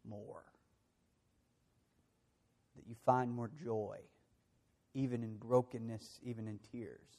more, 0.07 0.43
that 2.75 2.83
you 2.87 2.95
find 3.05 3.31
more 3.31 3.49
joy 3.63 3.99
even 4.93 5.23
in 5.23 5.35
brokenness, 5.37 6.19
even 6.23 6.47
in 6.47 6.59
tears. 6.71 7.17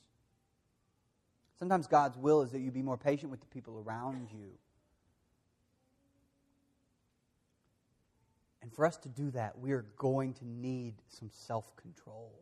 Sometimes 1.58 1.86
God's 1.86 2.16
will 2.18 2.42
is 2.42 2.50
that 2.52 2.60
you 2.60 2.70
be 2.70 2.82
more 2.82 2.96
patient 2.96 3.30
with 3.30 3.40
the 3.40 3.46
people 3.46 3.82
around 3.86 4.28
you. 4.32 4.50
And 8.62 8.72
for 8.72 8.86
us 8.86 8.96
to 8.98 9.08
do 9.08 9.30
that, 9.32 9.58
we 9.58 9.72
are 9.72 9.84
going 9.96 10.34
to 10.34 10.46
need 10.46 10.94
some 11.08 11.30
self 11.32 11.74
control. 11.76 12.32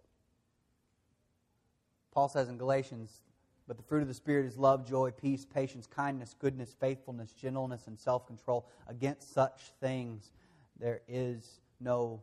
Paul 2.13 2.29
says 2.29 2.49
in 2.49 2.59
Galatians, 2.59 3.23
but 3.67 3.77
the 3.77 3.83
fruit 3.83 4.03
of 4.03 4.09
the 4.09 4.15
Spirit 4.15 4.47
is 4.47 4.59
love, 4.59 4.87
joy, 4.89 5.13
peace, 5.13 5.47
patience, 5.47 5.87
kindness, 5.87 6.35
goodness, 6.39 6.75
faithfulness, 6.81 7.33
gentleness, 7.33 7.87
and 7.87 7.99
self 7.99 8.27
control. 8.27 8.67
Against 8.89 9.33
such 9.33 9.73
things 9.81 10.33
there 10.79 11.03
is 11.09 11.61
no 11.79 12.21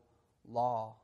law. 0.48 0.96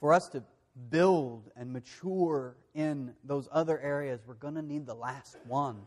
For 0.00 0.12
us 0.12 0.28
to 0.30 0.42
build 0.90 1.50
and 1.56 1.72
mature 1.72 2.56
in 2.74 3.14
those 3.24 3.48
other 3.50 3.80
areas, 3.80 4.20
we're 4.26 4.34
going 4.34 4.54
to 4.54 4.62
need 4.62 4.86
the 4.86 4.94
last 4.94 5.36
one. 5.46 5.80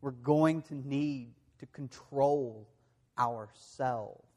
We're 0.00 0.10
going 0.10 0.62
to 0.62 0.74
need 0.74 1.32
to 1.60 1.66
control 1.66 2.68
ourselves. 3.18 4.28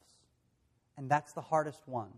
And 0.97 1.09
that's 1.09 1.33
the 1.33 1.41
hardest 1.41 1.81
one. 1.85 2.11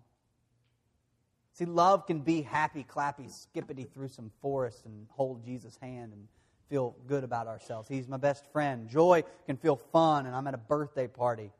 See, 1.53 1.65
love 1.65 2.05
can 2.05 2.19
be 2.19 2.43
happy, 2.43 2.85
clappy, 2.87 3.31
skippity 3.31 3.85
through 3.85 4.09
some 4.09 4.31
forest 4.41 4.85
and 4.85 5.07
hold 5.09 5.43
Jesus' 5.43 5.75
hand 5.81 6.13
and 6.13 6.27
feel 6.69 6.95
good 7.07 7.23
about 7.23 7.47
ourselves. 7.47 7.87
He's 7.89 8.07
my 8.07 8.17
best 8.17 8.45
friend. 8.51 8.87
Joy 8.87 9.23
can 9.47 9.57
feel 9.57 9.77
fun, 9.91 10.27
and 10.27 10.35
I'm 10.35 10.45
at 10.45 10.53
a 10.53 10.59
birthday 10.59 11.07
party. 11.07 11.51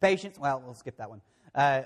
Patience, 0.00 0.38
well, 0.38 0.62
we'll 0.64 0.74
skip 0.74 0.96
that 0.96 1.10
one. 1.10 1.20
Uh, 1.54 1.82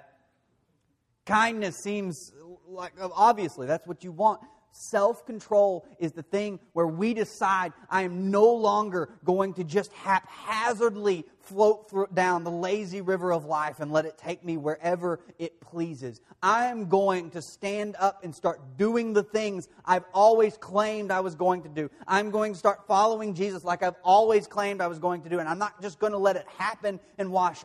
kindness 1.26 1.76
seems 1.76 2.33
like, 2.66 2.92
obviously, 3.00 3.66
that's 3.66 3.87
what 3.87 4.02
you 4.04 4.12
want. 4.12 4.40
Self 4.78 5.25
control 5.25 5.87
is 5.99 6.12
the 6.12 6.23
thing 6.23 6.61
where 6.75 6.87
we 6.87 7.14
decide 7.14 7.73
I 7.88 8.02
am 8.02 8.30
no 8.30 8.52
longer 8.52 9.09
going 9.25 9.54
to 9.54 9.64
just 9.64 9.90
haphazardly 9.92 11.25
float 11.40 12.14
down 12.14 12.45
the 12.45 12.50
lazy 12.50 13.00
river 13.00 13.33
of 13.33 13.47
life 13.47 13.80
and 13.80 13.90
let 13.90 14.04
it 14.04 14.18
take 14.18 14.45
me 14.45 14.59
wherever 14.59 15.21
it 15.38 15.62
pleases. 15.62 16.21
I 16.42 16.66
am 16.66 16.90
going 16.90 17.30
to 17.30 17.40
stand 17.40 17.97
up 17.99 18.23
and 18.23 18.35
start 18.35 18.76
doing 18.76 19.14
the 19.14 19.23
things 19.23 19.66
I've 19.83 20.04
always 20.12 20.59
claimed 20.59 21.11
I 21.11 21.21
was 21.21 21.35
going 21.35 21.62
to 21.62 21.71
do. 21.71 21.90
I'm 22.06 22.30
going 22.30 22.52
to 22.52 22.59
start 22.59 22.87
following 22.87 23.33
Jesus 23.33 23.64
like 23.64 23.83
I've 23.83 23.97
always 24.04 24.47
claimed 24.47 24.83
I 24.83 24.88
was 24.88 24.99
going 24.99 25.23
to 25.23 25.30
do. 25.30 25.38
And 25.38 25.49
I'm 25.49 25.59
not 25.59 25.80
just 25.80 25.99
going 25.99 26.12
to 26.12 26.18
let 26.18 26.37
it 26.37 26.47
happen 26.59 27.00
and 27.16 27.33
wash 27.33 27.64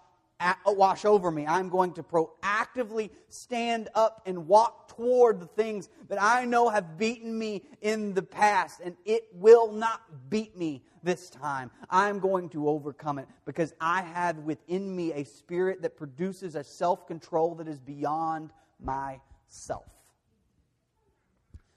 wash 0.65 1.05
over 1.05 1.31
me. 1.31 1.45
I'm 1.45 1.69
going 1.69 1.93
to 1.93 2.03
proactively 2.03 3.09
stand 3.29 3.89
up 3.95 4.21
and 4.25 4.47
walk 4.47 4.95
toward 4.95 5.39
the 5.39 5.45
things 5.45 5.89
that 6.09 6.21
I 6.21 6.45
know 6.45 6.69
have 6.69 6.97
beaten 6.97 7.37
me 7.37 7.63
in 7.81 8.13
the 8.13 8.21
past, 8.21 8.81
and 8.83 8.95
it 9.05 9.27
will 9.33 9.71
not 9.71 10.01
beat 10.29 10.57
me 10.57 10.83
this 11.03 11.29
time. 11.29 11.71
I'm 11.89 12.19
going 12.19 12.49
to 12.49 12.67
overcome 12.69 13.19
it 13.19 13.27
because 13.45 13.73
I 13.79 14.01
have 14.01 14.37
within 14.39 14.95
me 14.95 15.13
a 15.13 15.23
spirit 15.23 15.81
that 15.81 15.97
produces 15.97 16.55
a 16.55 16.63
self 16.63 17.07
control 17.07 17.55
that 17.55 17.67
is 17.67 17.79
beyond 17.79 18.51
myself. 18.79 19.85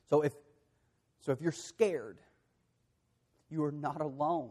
So 0.09 0.23
if, 0.23 0.33
so 1.21 1.33
if 1.33 1.41
you're 1.41 1.53
scared, 1.53 2.19
you 3.51 3.65
are 3.65 3.73
not 3.73 4.01
alone. 4.01 4.51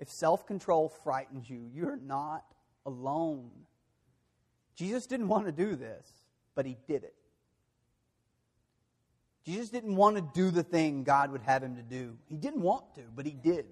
If 0.00 0.08
self 0.08 0.46
control 0.46 0.88
frightens 0.88 1.48
you, 1.48 1.68
you're 1.72 1.98
not 1.98 2.44
alone. 2.86 3.50
Jesus 4.74 5.06
didn't 5.06 5.28
want 5.28 5.44
to 5.44 5.52
do 5.52 5.76
this, 5.76 6.10
but 6.54 6.64
he 6.64 6.78
did 6.88 7.04
it. 7.04 7.14
Jesus 9.44 9.68
didn't 9.68 9.96
want 9.96 10.16
to 10.16 10.22
do 10.34 10.50
the 10.50 10.62
thing 10.62 11.04
God 11.04 11.30
would 11.32 11.42
have 11.42 11.62
him 11.62 11.76
to 11.76 11.82
do. 11.82 12.16
He 12.26 12.36
didn't 12.36 12.62
want 12.62 12.94
to, 12.94 13.02
but 13.14 13.26
he 13.26 13.32
did. 13.32 13.66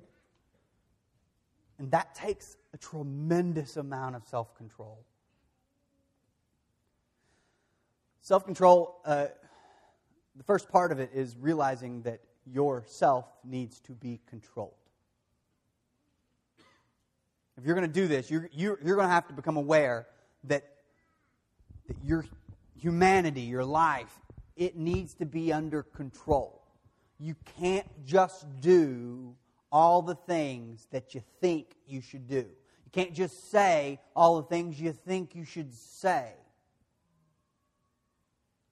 And 1.79 1.91
that 1.93 2.15
takes 2.15 2.57
a 2.75 2.77
tremendous 2.77 3.77
amount 3.77 4.15
of 4.17 4.25
self 4.27 4.55
control. 4.55 5.05
Self 8.21 8.45
control, 8.45 9.01
uh, 9.07 9.29
the 10.37 10.45
first 10.45 10.69
part 10.69 10.93
of 10.93 11.01
it 11.01 11.11
is 11.15 11.37
realizing 11.41 12.03
that 12.03 12.21
yourself 12.45 13.27
needs 13.45 13.81
to 13.81 13.93
be 13.93 14.21
controlled. 14.29 14.75
If 17.59 17.67
you're 17.67 17.75
going 17.75 17.89
to 17.89 17.93
do 17.93 18.07
this, 18.07 18.31
you're, 18.31 18.49
you're, 18.53 18.79
you're 18.85 18.95
going 18.95 19.09
to 19.09 19.13
have 19.13 19.27
to 19.27 19.35
become 19.35 19.57
aware 19.57 20.07
that, 20.45 20.65
that 21.89 21.97
your 22.05 22.25
humanity, 22.81 23.41
your 23.41 23.65
life, 23.65 24.17
it 24.57 24.77
needs 24.77 25.15
to 25.15 25.27
be 25.27 25.53
under 25.53 25.83
control. 25.83 26.63
You 27.19 27.35
can't 27.59 27.87
just 28.07 28.47
do 28.61 29.35
all 29.73 30.03
the 30.03 30.15
things 30.15 30.87
that 30.93 31.17
you 31.17 31.23
think 31.41 31.75
you 31.85 32.01
should 32.01 32.29
do. 32.29 32.37
You 32.37 32.93
can't 32.93 33.13
just 33.13 33.51
say 33.51 33.99
all 34.15 34.41
the 34.41 34.47
things 34.47 34.81
you 34.81 34.93
think 34.93 35.35
you 35.35 35.45
should 35.45 35.75
say. 35.75 36.33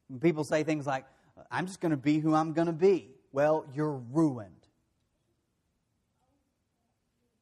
When 0.09 0.21
people 0.21 0.45
say 0.45 0.63
things 0.63 0.87
like, 0.87 1.05
I'm 1.51 1.67
just 1.67 1.81
going 1.81 1.91
to 1.91 1.97
be 1.97 2.21
who 2.21 2.35
I'm 2.35 2.53
going 2.53 2.69
to 2.69 2.73
be. 2.73 3.11
Well, 3.33 3.67
you're 3.75 4.01
ruined. 4.13 4.53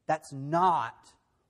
That's 0.06 0.32
not 0.32 0.94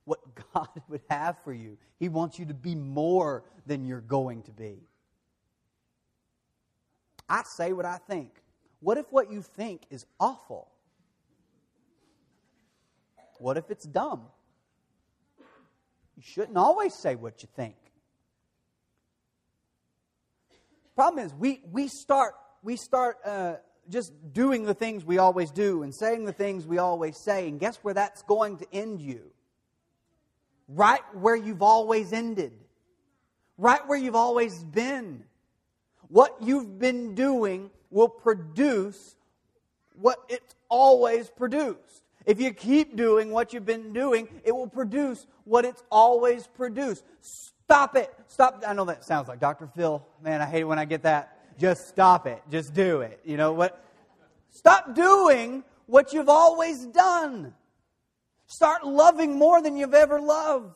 what 0.05 0.19
God 0.53 0.69
would 0.87 1.01
have 1.09 1.37
for 1.43 1.53
you. 1.53 1.77
He 1.99 2.09
wants 2.09 2.39
you 2.39 2.45
to 2.45 2.53
be 2.53 2.75
more 2.75 3.43
than 3.65 3.85
you're 3.85 4.01
going 4.01 4.43
to 4.43 4.51
be. 4.51 4.77
I 7.27 7.43
say 7.43 7.73
what 7.73 7.85
I 7.85 7.97
think. 7.97 8.31
What 8.79 8.97
if 8.97 9.11
what 9.11 9.31
you 9.31 9.41
think 9.41 9.81
is 9.89 10.05
awful? 10.19 10.69
What 13.39 13.57
if 13.57 13.69
it's 13.69 13.85
dumb? 13.85 14.21
You 16.15 16.23
shouldn't 16.23 16.57
always 16.57 16.93
say 16.93 17.15
what 17.15 17.41
you 17.41 17.49
think. 17.55 17.75
Problem 20.95 21.25
is, 21.25 21.33
we, 21.33 21.61
we 21.71 21.89
start, 21.89 22.35
we 22.63 22.77
start 22.77 23.17
uh, 23.25 23.55
just 23.89 24.13
doing 24.31 24.63
the 24.63 24.73
things 24.73 25.03
we 25.03 25.17
always 25.17 25.51
do 25.51 25.83
and 25.83 25.93
saying 25.93 26.23
the 26.23 26.31
things 26.31 26.65
we 26.65 26.77
always 26.77 27.17
say, 27.17 27.49
and 27.49 27.59
guess 27.59 27.77
where 27.77 27.93
that's 27.93 28.23
going 28.23 28.57
to 28.57 28.67
end 28.71 29.01
you? 29.01 29.31
Right 30.67 31.01
where 31.15 31.35
you've 31.35 31.61
always 31.61 32.13
ended, 32.13 32.53
right 33.57 33.85
where 33.87 33.97
you've 33.97 34.15
always 34.15 34.63
been. 34.63 35.23
What 36.07 36.35
you've 36.41 36.77
been 36.77 37.15
doing 37.15 37.71
will 37.89 38.09
produce 38.09 39.15
what 39.95 40.19
it's 40.29 40.55
always 40.69 41.29
produced. 41.29 42.03
If 42.25 42.39
you 42.41 42.51
keep 42.53 42.95
doing 42.95 43.31
what 43.31 43.53
you've 43.53 43.65
been 43.65 43.93
doing, 43.93 44.27
it 44.43 44.51
will 44.51 44.67
produce 44.67 45.27
what 45.43 45.63
it's 45.65 45.83
always 45.91 46.47
produced. 46.47 47.03
Stop 47.21 47.95
it. 47.95 48.13
Stop. 48.27 48.63
I 48.67 48.73
know 48.73 48.85
that 48.85 49.03
sounds 49.03 49.27
like 49.27 49.39
Dr. 49.39 49.67
Phil. 49.75 50.05
Man, 50.23 50.41
I 50.41 50.45
hate 50.45 50.61
it 50.61 50.65
when 50.65 50.79
I 50.79 50.85
get 50.85 51.03
that. 51.03 51.57
Just 51.57 51.87
stop 51.87 52.27
it. 52.27 52.41
Just 52.51 52.73
do 52.73 53.01
it. 53.01 53.19
You 53.23 53.37
know 53.37 53.53
what? 53.53 53.83
Stop 54.49 54.95
doing 54.95 55.63
what 55.85 56.13
you've 56.13 56.29
always 56.29 56.85
done. 56.85 57.53
Start 58.47 58.85
loving 58.85 59.37
more 59.37 59.61
than 59.61 59.75
you've 59.75 59.93
ever 59.93 60.21
loved. 60.21 60.75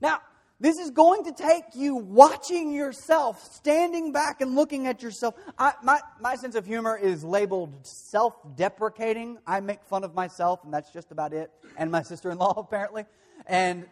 Now, 0.00 0.20
this 0.60 0.78
is 0.78 0.90
going 0.90 1.24
to 1.24 1.32
take 1.32 1.64
you 1.74 1.94
watching 1.94 2.72
yourself, 2.72 3.42
standing 3.54 4.10
back 4.12 4.40
and 4.40 4.56
looking 4.56 4.88
at 4.88 5.02
yourself. 5.02 5.36
I, 5.56 5.74
my, 5.84 6.00
my 6.20 6.34
sense 6.34 6.56
of 6.56 6.66
humor 6.66 6.96
is 6.96 7.22
labeled 7.22 7.86
self 7.86 8.34
deprecating. 8.56 9.38
I 9.46 9.60
make 9.60 9.84
fun 9.84 10.02
of 10.02 10.14
myself, 10.14 10.64
and 10.64 10.74
that's 10.74 10.90
just 10.90 11.12
about 11.12 11.32
it, 11.32 11.52
and 11.76 11.92
my 11.92 12.02
sister 12.02 12.30
in 12.30 12.38
law, 12.38 12.54
apparently. 12.56 13.04
And. 13.46 13.86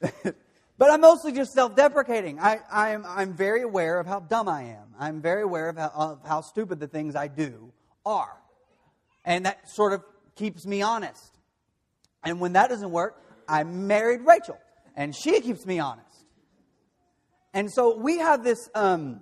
but 0.02 0.90
I'm 0.90 1.02
mostly 1.02 1.32
just 1.32 1.52
self 1.52 1.76
deprecating. 1.76 2.38
I'm, 2.40 3.04
I'm 3.06 3.34
very 3.34 3.62
aware 3.62 4.00
of 4.00 4.06
how 4.06 4.20
dumb 4.20 4.48
I 4.48 4.62
am. 4.62 4.94
I'm 4.98 5.20
very 5.20 5.42
aware 5.42 5.68
of 5.68 5.76
how, 5.76 5.92
of 5.94 6.20
how 6.26 6.40
stupid 6.40 6.80
the 6.80 6.88
things 6.88 7.14
I 7.14 7.28
do 7.28 7.72
are. 8.06 8.36
And 9.24 9.46
that 9.46 9.70
sort 9.70 9.92
of 9.92 10.02
keeps 10.36 10.66
me 10.66 10.82
honest. 10.82 11.38
And 12.24 12.40
when 12.40 12.52
that 12.54 12.70
doesn't 12.70 12.90
work, 12.90 13.22
I 13.48 13.64
married 13.64 14.20
Rachel, 14.26 14.58
and 14.96 15.14
she 15.14 15.40
keeps 15.40 15.66
me 15.66 15.78
honest. 15.78 16.08
And 17.54 17.70
so 17.70 17.96
we 17.96 18.18
have 18.18 18.44
this, 18.44 18.70
um, 18.74 19.20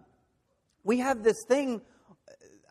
we 0.85 0.99
have 0.99 1.23
this 1.23 1.37
thing. 1.49 1.81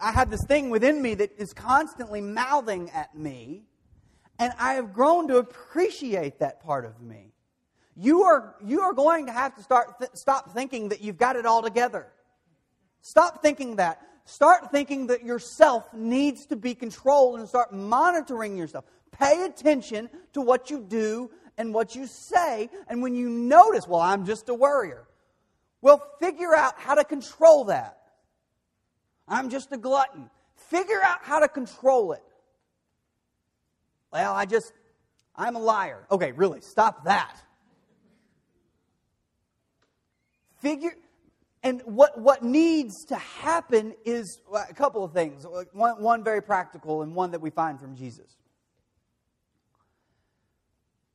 I 0.02 0.12
have 0.12 0.30
this 0.30 0.46
thing 0.48 0.70
within 0.70 1.02
me 1.02 1.16
that 1.16 1.32
is 1.38 1.52
constantly 1.54 2.22
mouthing 2.22 2.90
at 2.92 3.14
me, 3.16 3.64
and 4.38 4.54
I 4.58 4.76
have 4.76 4.94
grown 4.94 5.28
to 5.28 5.38
appreciate 5.38 6.40
that 6.40 6.62
part 6.62 6.86
of 6.86 7.02
me. 7.02 7.34
You 7.98 8.24
are, 8.24 8.56
you 8.66 8.80
are 8.82 8.94
going 8.94 9.26
to 9.26 9.34
have 9.34 9.56
to 9.56 9.64
start 9.64 10.00
th- 10.00 10.12
stop 10.14 10.54
thinking 10.54 10.90
that 10.90 11.02
you've 11.02 11.18
got 11.18 11.36
it 11.36 11.46
all 11.46 11.62
together. 11.62 12.08
Stop 13.02 13.42
thinking 13.42 13.76
that. 13.76 14.02
Start 14.26 14.72
thinking 14.72 15.08
that 15.08 15.24
yourself 15.24 15.94
needs 15.94 16.46
to 16.48 16.56
be 16.56 16.76
controlled 16.76 17.40
and 17.40 17.48
start 17.48 17.74
monitoring 17.74 18.58
yourself. 18.58 18.86
Pay 19.12 19.44
attention 19.44 20.10
to 20.34 20.42
what 20.42 20.70
you 20.70 20.82
do 20.82 21.32
and 21.58 21.74
what 21.74 21.96
you 21.96 22.08
say. 22.08 22.70
And 22.88 23.02
when 23.02 23.16
you 23.16 23.30
notice, 23.30 23.88
well, 23.88 24.02
I'm 24.02 24.26
just 24.26 24.48
a 24.50 24.54
worrier, 24.54 25.08
well, 25.82 26.06
figure 26.20 26.54
out 26.56 26.74
how 26.78 26.96
to 26.96 27.04
control 27.04 27.66
that. 27.66 27.98
I'm 29.28 29.50
just 29.50 29.72
a 29.72 29.78
glutton. 29.78 30.30
Figure 30.56 31.02
out 31.04 31.20
how 31.22 31.40
to 31.40 31.48
control 31.48 32.14
it. 32.14 32.24
Well, 34.12 34.34
I 34.34 34.46
just, 34.46 34.74
I'm 35.36 35.56
a 35.56 35.60
liar. 35.60 36.06
Okay, 36.12 36.32
really, 36.32 36.62
stop 36.62 37.06
that. 37.06 37.36
Figure, 40.62 40.96
and 41.62 41.82
what, 41.84 42.20
what 42.20 42.42
needs 42.42 43.06
to 43.06 43.16
happen 43.16 43.94
is 44.06 44.40
a 44.54 44.74
couple 44.74 45.04
of 45.04 45.12
things. 45.12 45.46
One, 45.74 46.02
one 46.02 46.24
very 46.24 46.42
practical 46.42 47.02
and 47.02 47.14
one 47.14 47.32
that 47.32 47.42
we 47.42 47.50
find 47.50 47.80
from 47.80 47.96
Jesus. 47.96 48.38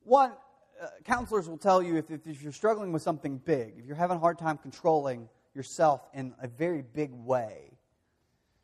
One, 0.03 0.33
uh, 0.79 0.87
counselors 1.03 1.49
will 1.49 1.57
tell 1.57 1.81
you 1.81 1.97
if, 1.97 2.11
if 2.11 2.43
you're 2.43 2.51
struggling 2.51 2.91
with 2.91 3.01
something 3.01 3.37
big, 3.37 3.73
if 3.77 3.85
you're 3.85 3.95
having 3.95 4.17
a 4.17 4.19
hard 4.19 4.37
time 4.37 4.57
controlling 4.57 5.29
yourself 5.55 6.01
in 6.13 6.33
a 6.41 6.47
very 6.47 6.83
big 6.83 7.11
way, 7.11 7.71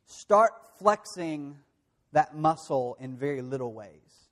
start 0.06 0.52
flexing 0.78 1.58
that 2.12 2.36
muscle 2.36 2.96
in 3.00 3.18
very 3.18 3.42
little 3.42 3.74
ways. 3.74 4.30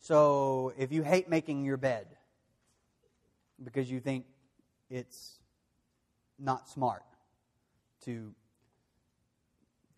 So 0.00 0.72
if 0.78 0.90
you 0.90 1.02
hate 1.02 1.28
making 1.28 1.64
your 1.64 1.76
bed 1.76 2.06
because 3.62 3.90
you 3.90 4.00
think 4.00 4.24
it's 4.88 5.39
not 6.40 6.68
smart 6.68 7.02
to 8.04 8.34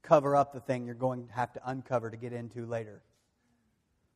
cover 0.02 0.34
up 0.34 0.52
the 0.52 0.60
thing 0.60 0.84
you're 0.84 0.94
going 0.94 1.26
to 1.26 1.32
have 1.32 1.52
to 1.52 1.60
uncover 1.64 2.10
to 2.10 2.16
get 2.16 2.32
into 2.32 2.66
later. 2.66 3.02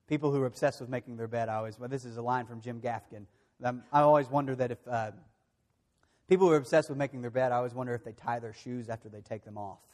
People 0.08 0.32
who 0.32 0.42
are 0.42 0.46
obsessed 0.46 0.80
with 0.80 0.88
making 0.88 1.16
their 1.16 1.28
bed, 1.28 1.48
I 1.48 1.54
always, 1.54 1.78
well, 1.78 1.88
this 1.88 2.04
is 2.04 2.16
a 2.16 2.22
line 2.22 2.46
from 2.46 2.60
Jim 2.60 2.80
Gaffigan. 2.80 3.26
Um, 3.64 3.82
I 3.92 4.00
always 4.00 4.28
wonder 4.28 4.54
that 4.56 4.70
if 4.70 4.78
uh, 4.88 5.12
people 6.28 6.46
who 6.46 6.52
are 6.52 6.58
obsessed 6.58 6.88
with 6.88 6.98
making 6.98 7.22
their 7.22 7.30
bed, 7.30 7.52
I 7.52 7.56
always 7.56 7.74
wonder 7.74 7.94
if 7.94 8.04
they 8.04 8.12
tie 8.12 8.38
their 8.38 8.52
shoes 8.52 8.88
after 8.88 9.08
they 9.08 9.20
take 9.20 9.44
them 9.44 9.58
off. 9.58 9.78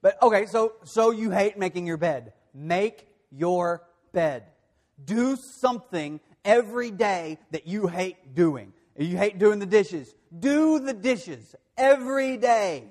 But 0.00 0.20
okay, 0.20 0.46
so 0.46 0.72
so 0.82 1.12
you 1.12 1.30
hate 1.30 1.56
making 1.56 1.86
your 1.86 1.96
bed. 1.96 2.32
Make 2.52 3.06
your 3.30 3.84
bed. 4.12 4.44
Do 5.04 5.36
something 5.36 6.18
every 6.44 6.90
day 6.90 7.38
that 7.50 7.66
you 7.66 7.86
hate 7.86 8.34
doing. 8.34 8.72
You 8.96 9.16
hate 9.16 9.38
doing 9.38 9.58
the 9.58 9.66
dishes. 9.66 10.14
Do 10.36 10.78
the 10.78 10.92
dishes 10.92 11.54
every 11.76 12.36
day. 12.36 12.84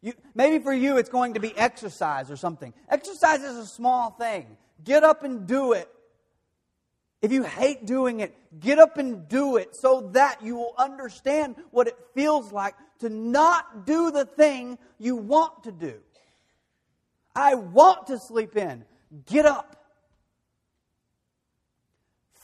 You, 0.00 0.14
maybe 0.34 0.62
for 0.62 0.72
you 0.72 0.98
it's 0.98 1.08
going 1.08 1.34
to 1.34 1.40
be 1.40 1.56
exercise 1.56 2.30
or 2.30 2.36
something. 2.36 2.74
Exercise 2.88 3.42
is 3.42 3.56
a 3.56 3.66
small 3.66 4.10
thing. 4.10 4.56
Get 4.84 5.04
up 5.04 5.22
and 5.22 5.46
do 5.46 5.72
it. 5.72 5.88
If 7.22 7.30
you 7.30 7.44
hate 7.44 7.86
doing 7.86 8.18
it, 8.18 8.34
get 8.58 8.80
up 8.80 8.98
and 8.98 9.28
do 9.28 9.56
it 9.56 9.76
so 9.76 10.10
that 10.12 10.42
you 10.42 10.56
will 10.56 10.74
understand 10.76 11.54
what 11.70 11.86
it 11.86 11.96
feels 12.14 12.50
like 12.50 12.74
to 12.98 13.08
not 13.08 13.86
do 13.86 14.10
the 14.10 14.24
thing 14.24 14.76
you 14.98 15.14
want 15.14 15.62
to 15.64 15.72
do. 15.72 16.00
I 17.34 17.54
want 17.54 18.08
to 18.08 18.18
sleep 18.18 18.56
in. 18.56 18.84
Get 19.26 19.46
up 19.46 19.81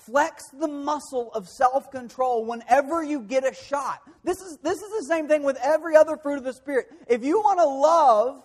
flex 0.09 0.49
the 0.59 0.69
muscle 0.69 1.31
of 1.35 1.49
self 1.49 1.91
control 1.91 2.45
whenever 2.45 3.03
you 3.03 3.21
get 3.21 3.45
a 3.45 3.55
shot. 3.55 4.01
This 4.25 4.41
is, 4.41 4.59
this 4.63 4.79
is 4.79 4.91
the 5.01 5.07
same 5.09 5.29
thing 5.29 5.43
with 5.43 5.59
every 5.63 5.97
other 5.97 6.17
fruit 6.17 6.39
of 6.39 6.45
the 6.45 6.53
Spirit. 6.53 6.87
If 7.09 7.25
you 7.25 7.39
want 7.41 7.59
to 7.61 7.67
love, 7.67 8.43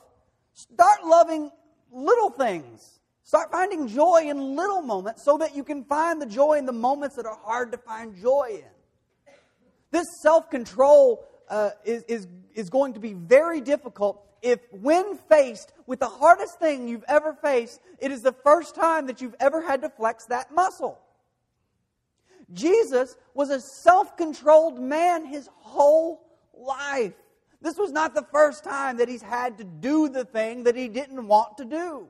start 0.54 1.06
loving 1.06 1.52
little 1.91 2.30
things. 2.30 2.99
Start 3.23 3.52
finding 3.52 3.88
joy 3.88 4.26
in 4.28 4.56
little 4.56 4.82
moments 4.82 5.23
so 5.23 5.38
that 5.38 5.56
you 5.56 5.63
can 5.63 5.86
find 5.86 6.21
the 6.21 6.26
joy 6.26 6.58
in 6.58 6.65
the 6.65 6.73
moments 6.73 7.15
that 7.15 7.26
are 7.26 7.39
hard 7.43 7.71
to 7.71 7.78
find 7.78 8.15
joy 8.21 8.49
in. 8.52 9.34
This 9.91 10.06
self 10.21 10.49
control 10.49 11.26
uh, 11.49 11.71
is, 11.86 12.04
is, 12.04 12.28
is 12.54 12.69
going 12.69 12.93
to 12.93 12.99
be 12.99 13.13
very 13.13 13.62
difficult 13.62 14.23
if, 14.43 14.60
when 14.71 15.17
faced 15.30 15.71
with 15.88 15.99
the 15.99 16.10
hardest 16.10 16.60
thing 16.60 16.88
you've 16.88 17.06
ever 17.08 17.34
faced, 17.34 17.80
it 17.99 18.12
is 18.12 18.21
the 18.21 18.34
first 18.43 18.76
time 18.76 19.08
that 19.08 19.21
you've 19.21 19.36
ever 19.39 19.62
had 19.62 19.82
to 19.82 19.89
flex 19.89 20.26
that 20.26 20.54
muscle. 20.54 20.99
Jesus 22.54 23.16
was 23.34 23.50
a 23.50 23.60
self 23.60 24.16
controlled 24.18 24.80
man 24.80 25.26
his 25.26 25.50
whole 25.56 26.22
life. 26.54 27.13
This 27.62 27.78
was 27.78 27.92
not 27.92 28.13
the 28.13 28.26
first 28.32 28.63
time 28.63 28.98
that 28.98 29.08
he's 29.08 29.22
had 29.22 29.58
to 29.58 29.63
do 29.63 30.10
the 30.10 30.26
thing 30.26 30.63
that 30.63 30.76
he 30.76 30.88
didn't 30.88 31.28
want 31.28 31.58
to 31.58 31.66
do. 31.66 32.08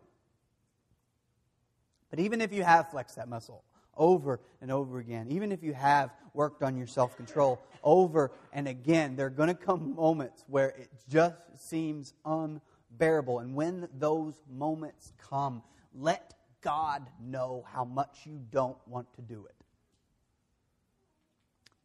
But 2.09 2.19
even 2.19 2.41
if 2.41 2.51
you 2.51 2.63
have 2.63 2.91
flexed 2.91 3.15
that 3.15 3.27
muscle 3.27 3.63
over 3.95 4.39
and 4.61 4.71
over 4.71 4.99
again, 4.99 5.27
even 5.29 5.51
if 5.51 5.63
you 5.63 5.73
have 5.73 6.11
worked 6.33 6.63
on 6.63 6.77
your 6.77 6.87
self 6.87 7.15
control 7.15 7.61
over 7.83 8.31
and 8.51 8.67
again, 8.67 9.15
there 9.15 9.27
are 9.27 9.31
going 9.31 9.49
to 9.49 9.55
come 9.55 9.95
moments 9.95 10.43
where 10.47 10.69
it 10.69 10.89
just 11.09 11.37
seems 11.57 12.13
unbearable. 12.25 13.39
And 13.39 13.55
when 13.55 13.87
those 13.97 14.41
moments 14.49 15.13
come, 15.29 15.61
let 15.93 16.33
God 16.61 17.07
know 17.21 17.65
how 17.71 17.83
much 17.83 18.21
you 18.25 18.39
don't 18.51 18.77
want 18.87 19.13
to 19.15 19.21
do 19.21 19.45
it. 19.47 19.62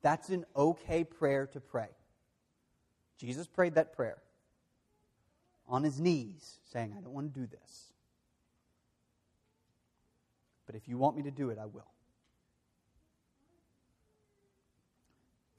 That's 0.08 0.30
an 0.30 0.46
okay 0.56 1.04
prayer 1.04 1.46
to 1.48 1.60
pray. 1.60 1.90
Jesus 3.18 3.46
prayed 3.46 3.74
that 3.74 3.92
prayer 3.92 4.16
on 5.68 5.82
his 5.82 6.00
knees, 6.00 6.60
saying, 6.72 6.94
I 6.96 7.02
don't 7.02 7.12
want 7.12 7.34
to 7.34 7.40
do 7.40 7.46
this. 7.46 7.92
But 10.64 10.76
if 10.76 10.88
you 10.88 10.96
want 10.96 11.18
me 11.18 11.24
to 11.24 11.30
do 11.30 11.50
it, 11.50 11.58
I 11.60 11.66
will. 11.66 11.90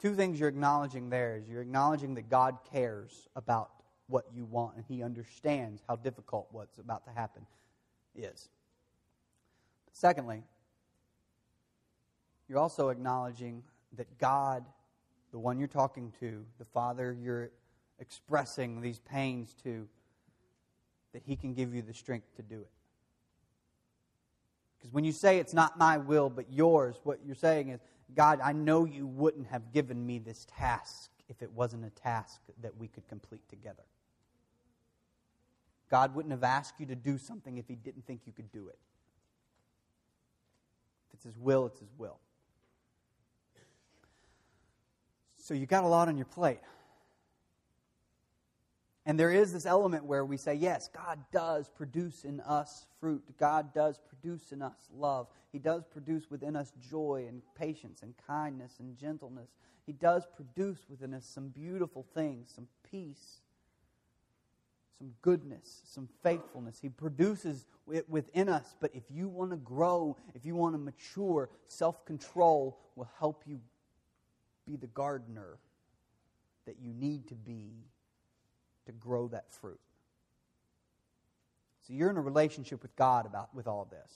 Two 0.01 0.15
things 0.15 0.39
you're 0.39 0.49
acknowledging 0.49 1.11
there 1.11 1.35
is 1.37 1.47
you're 1.47 1.61
acknowledging 1.61 2.15
that 2.15 2.27
God 2.27 2.57
cares 2.73 3.27
about 3.35 3.69
what 4.07 4.25
you 4.33 4.45
want 4.45 4.77
and 4.77 4.83
he 4.87 5.03
understands 5.03 5.83
how 5.87 5.95
difficult 5.95 6.47
what's 6.49 6.79
about 6.79 7.05
to 7.05 7.11
happen 7.11 7.45
is. 8.15 8.49
Secondly, 9.93 10.41
you're 12.47 12.57
also 12.57 12.89
acknowledging 12.89 13.61
that 13.97 14.17
God, 14.17 14.65
the 15.31 15.39
one 15.39 15.59
you're 15.59 15.67
talking 15.67 16.13
to, 16.19 16.45
the 16.57 16.65
Father 16.65 17.15
you're 17.19 17.51
expressing 17.99 18.81
these 18.81 18.99
pains 18.99 19.55
to, 19.63 19.87
that 21.13 21.23
He 21.25 21.35
can 21.35 21.53
give 21.53 21.73
you 21.73 21.81
the 21.81 21.93
strength 21.93 22.35
to 22.35 22.41
do 22.41 22.59
it. 22.61 22.69
Because 24.77 24.93
when 24.93 25.03
you 25.03 25.11
say 25.11 25.39
it's 25.39 25.53
not 25.53 25.77
my 25.77 25.97
will 25.97 26.29
but 26.29 26.51
yours, 26.51 26.99
what 27.03 27.19
you're 27.25 27.35
saying 27.35 27.69
is, 27.69 27.81
God, 28.15 28.39
I 28.43 28.53
know 28.53 28.85
you 28.85 29.05
wouldn't 29.05 29.47
have 29.47 29.73
given 29.73 30.05
me 30.05 30.19
this 30.19 30.47
task 30.57 31.11
if 31.27 31.41
it 31.41 31.51
wasn't 31.51 31.85
a 31.85 31.89
task 31.89 32.41
that 32.61 32.75
we 32.77 32.87
could 32.87 33.07
complete 33.07 33.47
together. 33.49 33.83
God 35.91 36.15
wouldn't 36.15 36.31
have 36.31 36.43
asked 36.43 36.79
you 36.79 36.85
to 36.87 36.95
do 36.95 37.17
something 37.17 37.57
if 37.57 37.67
He 37.67 37.75
didn't 37.75 38.05
think 38.05 38.21
you 38.25 38.33
could 38.33 38.51
do 38.51 38.67
it. 38.67 38.77
If 41.07 41.15
it's 41.15 41.23
His 41.25 41.37
will, 41.37 41.65
it's 41.65 41.79
His 41.79 41.91
will. 41.97 42.19
So 45.49 45.55
you 45.55 45.65
got 45.65 45.83
a 45.83 45.87
lot 45.87 46.07
on 46.09 46.15
your 46.15 46.27
plate. 46.27 46.59
And 49.07 49.19
there 49.19 49.31
is 49.31 49.51
this 49.51 49.65
element 49.65 50.05
where 50.05 50.23
we 50.23 50.37
say, 50.37 50.53
yes, 50.53 50.91
God 50.95 51.17
does 51.31 51.67
produce 51.69 52.23
in 52.23 52.39
us 52.41 52.85
fruit. 52.99 53.23
God 53.39 53.73
does 53.73 53.97
produce 53.97 54.51
in 54.51 54.61
us 54.61 54.77
love. 54.95 55.25
He 55.51 55.57
does 55.57 55.85
produce 55.85 56.29
within 56.29 56.55
us 56.55 56.71
joy 56.91 57.25
and 57.27 57.41
patience 57.55 58.03
and 58.03 58.13
kindness 58.27 58.75
and 58.77 58.95
gentleness. 58.95 59.49
He 59.87 59.91
does 59.91 60.27
produce 60.35 60.85
within 60.87 61.15
us 61.15 61.25
some 61.25 61.47
beautiful 61.47 62.05
things, 62.13 62.51
some 62.55 62.67
peace, 62.91 63.41
some 64.99 65.15
goodness, 65.23 65.81
some 65.83 66.07
faithfulness. 66.21 66.77
He 66.79 66.89
produces 66.89 67.65
it 67.91 68.07
within 68.07 68.49
us. 68.49 68.75
But 68.79 68.91
if 68.93 69.05
you 69.09 69.27
want 69.29 69.49
to 69.49 69.57
grow, 69.57 70.15
if 70.35 70.45
you 70.45 70.55
want 70.55 70.75
to 70.75 70.77
mature, 70.77 71.49
self 71.67 72.05
control 72.05 72.77
will 72.95 73.09
help 73.17 73.41
you 73.47 73.59
be 74.69 74.77
the 74.77 74.87
gardener 74.87 75.57
that 76.65 76.77
you 76.79 76.93
need 76.93 77.27
to 77.27 77.35
be 77.35 77.71
to 78.85 78.91
grow 78.91 79.27
that 79.29 79.51
fruit. 79.51 79.79
So 81.81 81.93
you're 81.93 82.09
in 82.11 82.17
a 82.17 82.21
relationship 82.21 82.81
with 82.83 82.95
God 82.95 83.25
about 83.25 83.53
with 83.55 83.67
all 83.67 83.87
this. 83.89 84.11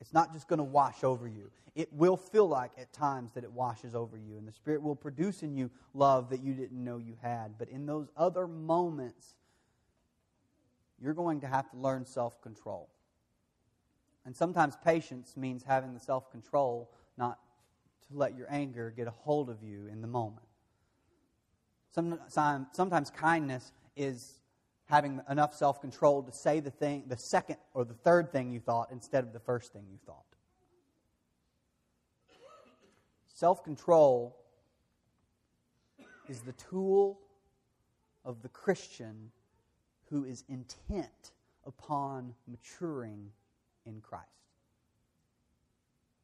It's 0.00 0.12
not 0.12 0.34
just 0.34 0.48
going 0.48 0.58
to 0.58 0.64
wash 0.64 1.02
over 1.02 1.26
you. 1.26 1.50
It 1.74 1.90
will 1.92 2.16
feel 2.16 2.46
like 2.46 2.72
at 2.78 2.92
times 2.92 3.32
that 3.32 3.44
it 3.44 3.50
washes 3.50 3.94
over 3.94 4.18
you, 4.18 4.36
and 4.36 4.46
the 4.46 4.52
Spirit 4.52 4.82
will 4.82 4.96
produce 4.96 5.42
in 5.42 5.56
you 5.56 5.70
love 5.94 6.28
that 6.30 6.42
you 6.42 6.52
didn't 6.52 6.82
know 6.82 6.98
you 6.98 7.16
had. 7.22 7.56
But 7.58 7.68
in 7.70 7.86
those 7.86 8.08
other 8.16 8.46
moments, 8.46 9.34
you're 11.00 11.14
going 11.14 11.40
to 11.40 11.46
have 11.46 11.70
to 11.70 11.76
learn 11.78 12.04
self 12.04 12.42
control. 12.42 12.90
And 14.26 14.36
sometimes 14.36 14.76
patience 14.84 15.36
means 15.36 15.62
having 15.62 15.94
the 15.94 16.00
self 16.00 16.30
control 16.30 16.90
not 17.16 17.38
to 18.08 18.16
let 18.16 18.36
your 18.36 18.46
anger 18.50 18.92
get 18.96 19.06
a 19.06 19.10
hold 19.10 19.48
of 19.48 19.62
you 19.62 19.86
in 19.86 20.00
the 20.00 20.08
moment. 20.08 20.46
Sometimes, 21.94 22.66
sometimes 22.72 23.10
kindness 23.10 23.72
is 23.96 24.40
having 24.86 25.20
enough 25.30 25.54
self 25.54 25.80
control 25.80 26.22
to 26.22 26.32
say 26.32 26.60
the 26.60 26.70
thing, 26.70 27.04
the 27.06 27.16
second 27.16 27.56
or 27.72 27.84
the 27.84 27.94
third 27.94 28.32
thing 28.32 28.50
you 28.50 28.60
thought 28.60 28.88
instead 28.90 29.24
of 29.24 29.32
the 29.32 29.40
first 29.40 29.72
thing 29.72 29.84
you 29.90 29.98
thought. 30.04 30.24
Self 33.28 33.64
control 33.64 34.36
is 36.28 36.40
the 36.40 36.52
tool 36.52 37.20
of 38.24 38.42
the 38.42 38.48
Christian 38.48 39.30
who 40.10 40.24
is 40.24 40.44
intent 40.48 41.32
upon 41.66 42.34
maturing 42.46 43.30
in 43.86 44.00
Christ. 44.00 44.24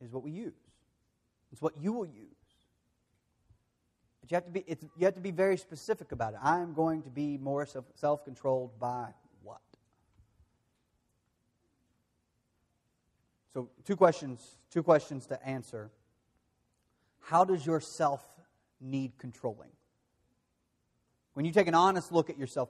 Is 0.01 0.13
what 0.13 0.23
we 0.23 0.31
use. 0.31 0.70
It's 1.53 1.61
what 1.61 1.77
you 1.81 1.93
will 1.93 2.07
use. 2.07 2.27
But 4.21 4.31
you 4.31 4.35
have 4.37 4.45
to 4.45 4.51
be, 4.51 4.65
you 4.97 5.05
have 5.05 5.15
to 5.15 5.21
be 5.21 5.31
very 5.31 5.57
specific 5.57 6.13
about 6.13 6.35
it. 6.35 6.41
I'm 6.43 6.73
going 6.75 7.03
to 7.03 7.11
be 7.11 7.39
more 7.39 7.67
self 7.95 8.25
controlled 8.25 8.79
by 8.79 9.09
what? 9.43 9.61
So, 13.53 13.69
two 13.85 13.97
questions, 13.97 14.59
two 14.71 14.83
questions 14.83 15.27
to 15.27 15.47
answer. 15.47 15.91
How 17.21 17.45
does 17.45 17.67
your 17.67 17.81
self 17.81 18.23
need 18.81 19.19
controlling? 19.19 19.71
When 21.35 21.47
you 21.47 21.53
take 21.53 21.69
an 21.69 21.75
honest 21.75 22.13
look 22.13 22.31
at 22.31 22.39
yourself, 22.39 22.69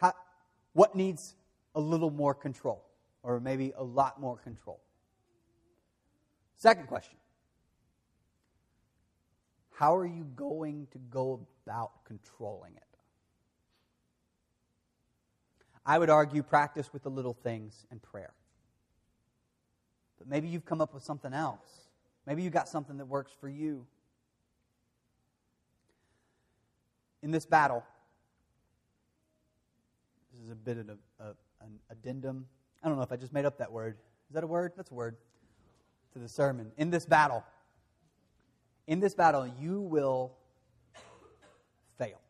how, 0.00 0.12
what 0.72 0.94
needs 0.94 1.34
a 1.74 1.80
little 1.80 2.10
more 2.10 2.34
control? 2.34 2.84
Or 3.24 3.38
maybe 3.38 3.72
a 3.76 3.84
lot 3.84 4.20
more 4.20 4.36
control? 4.36 4.80
Second 6.56 6.88
question 6.88 7.16
How 9.82 9.96
are 9.96 10.06
you 10.06 10.22
going 10.36 10.86
to 10.92 10.98
go 11.10 11.44
about 11.66 12.04
controlling 12.04 12.70
it? 12.76 12.98
I 15.84 15.98
would 15.98 16.08
argue 16.08 16.44
practice 16.44 16.92
with 16.92 17.02
the 17.02 17.08
little 17.08 17.34
things 17.34 17.84
and 17.90 18.00
prayer. 18.00 18.32
But 20.18 20.28
maybe 20.28 20.46
you've 20.46 20.64
come 20.64 20.80
up 20.80 20.94
with 20.94 21.02
something 21.02 21.34
else. 21.34 21.66
Maybe 22.28 22.44
you've 22.44 22.52
got 22.52 22.68
something 22.68 22.96
that 22.98 23.06
works 23.06 23.32
for 23.40 23.48
you. 23.48 23.84
In 27.24 27.32
this 27.32 27.44
battle, 27.44 27.82
this 30.32 30.44
is 30.44 30.52
a 30.52 30.54
bit 30.54 30.78
of 30.78 30.90
a, 30.90 31.24
a, 31.24 31.26
an 31.60 31.80
addendum. 31.90 32.46
I 32.84 32.88
don't 32.88 32.98
know 32.98 33.02
if 33.02 33.10
I 33.10 33.16
just 33.16 33.32
made 33.32 33.46
up 33.46 33.58
that 33.58 33.72
word. 33.72 33.96
Is 34.28 34.34
that 34.34 34.44
a 34.44 34.46
word? 34.46 34.74
That's 34.76 34.92
a 34.92 34.94
word 34.94 35.16
to 36.12 36.20
the 36.20 36.28
sermon. 36.28 36.70
In 36.76 36.90
this 36.90 37.04
battle, 37.04 37.42
in 38.86 39.00
this 39.00 39.14
battle, 39.14 39.50
you 39.60 39.80
will 39.80 40.32
fail. 41.98 42.20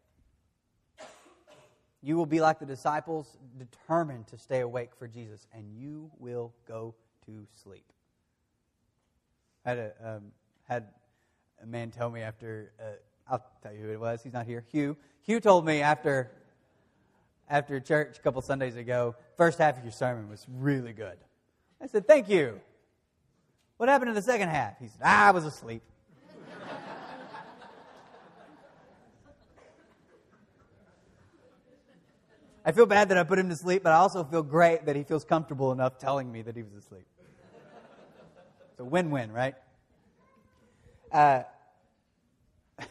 You 2.03 2.17
will 2.17 2.27
be 2.27 2.41
like 2.41 2.59
the 2.59 2.67
disciples, 2.67 3.37
determined 3.59 4.27
to 4.29 4.39
stay 4.39 4.61
awake 4.61 4.91
for 4.99 5.07
Jesus, 5.07 5.47
and 5.53 5.73
you 5.75 6.11
will 6.19 6.53
go 6.67 6.95
to 7.27 7.47
sleep. 7.63 7.85
I 9.65 9.71
had 9.71 9.79
a, 9.79 9.93
um, 10.05 10.33
had 10.69 10.89
a 11.63 11.67
man 11.67 11.91
tell 11.91 12.11
me 12.11 12.21
after, 12.23 12.73
uh, 12.81 12.85
I'll 13.31 13.45
tell 13.63 13.73
you 13.73 13.81
who 13.81 13.91
it 13.91 14.01
was. 14.01 14.23
He's 14.23 14.33
not 14.33 14.47
here. 14.47 14.65
Hugh. 14.71 14.97
Hugh 15.23 15.41
told 15.41 15.65
me 15.65 15.81
after 15.81 16.33
after 17.53 17.79
church 17.81 18.17
a 18.19 18.21
couple 18.23 18.41
Sundays 18.41 18.77
ago, 18.77 19.15
first 19.37 19.59
half 19.59 19.77
of 19.77 19.85
your 19.85 19.93
sermon 19.93 20.29
was 20.29 20.47
really 20.49 20.95
good. 20.95 21.19
I 21.81 21.87
said, 21.87 22.09
Thank 22.09 22.29
you. 22.29 22.61
What 23.77 23.89
happened 23.89 24.09
in 24.09 24.15
the 24.15 24.23
second 24.23 24.49
half? 24.49 24.79
He 24.79 24.89
said, 24.89 25.03
I 25.03 25.33
was 25.33 25.45
asleep. 25.45 25.83
I 32.65 32.73
feel 32.73 32.87
bad 32.87 33.09
that 33.09 33.19
I 33.19 33.25
put 33.25 33.39
him 33.39 33.49
to 33.49 33.57
sleep, 33.57 33.83
but 33.83 33.93
I 33.93 33.97
also 33.97 34.25
feel 34.25 34.43
great 34.43 34.87
that 34.87 34.97
he 34.97 35.03
feels 35.03 35.25
comfortable 35.25 35.73
enough 35.73 35.99
telling 35.99 36.31
me 36.31 36.43
that 36.43 36.57
he 36.57 36.63
was 36.63 36.75
asleep. 36.75 37.07
It's 38.71 38.81
a 38.81 38.85
win 38.85 39.11
win, 39.11 39.33
right? 39.33 39.55
Uh, 41.11 41.43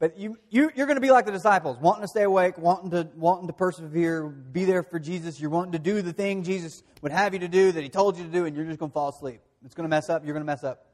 But 0.00 0.18
you, 0.18 0.38
you, 0.48 0.70
you're 0.74 0.86
going 0.86 0.96
to 0.96 1.02
be 1.02 1.10
like 1.10 1.26
the 1.26 1.32
disciples, 1.32 1.76
wanting 1.78 2.00
to 2.00 2.08
stay 2.08 2.22
awake, 2.22 2.56
wanting 2.56 2.90
to, 2.92 3.06
wanting 3.16 3.48
to 3.48 3.52
persevere, 3.52 4.26
be 4.26 4.64
there 4.64 4.82
for 4.82 4.98
Jesus. 4.98 5.38
You're 5.38 5.50
wanting 5.50 5.72
to 5.72 5.78
do 5.78 6.00
the 6.00 6.14
thing 6.14 6.42
Jesus 6.42 6.82
would 7.02 7.12
have 7.12 7.34
you 7.34 7.40
to 7.40 7.48
do 7.48 7.70
that 7.70 7.82
he 7.82 7.90
told 7.90 8.16
you 8.16 8.24
to 8.24 8.30
do, 8.30 8.46
and 8.46 8.56
you're 8.56 8.64
just 8.64 8.78
going 8.78 8.90
to 8.90 8.94
fall 8.94 9.10
asleep. 9.10 9.42
It's 9.62 9.74
going 9.74 9.84
to 9.84 9.90
mess 9.90 10.08
up. 10.08 10.24
You're 10.24 10.32
going 10.32 10.40
to 10.40 10.50
mess 10.50 10.64
up. 10.64 10.86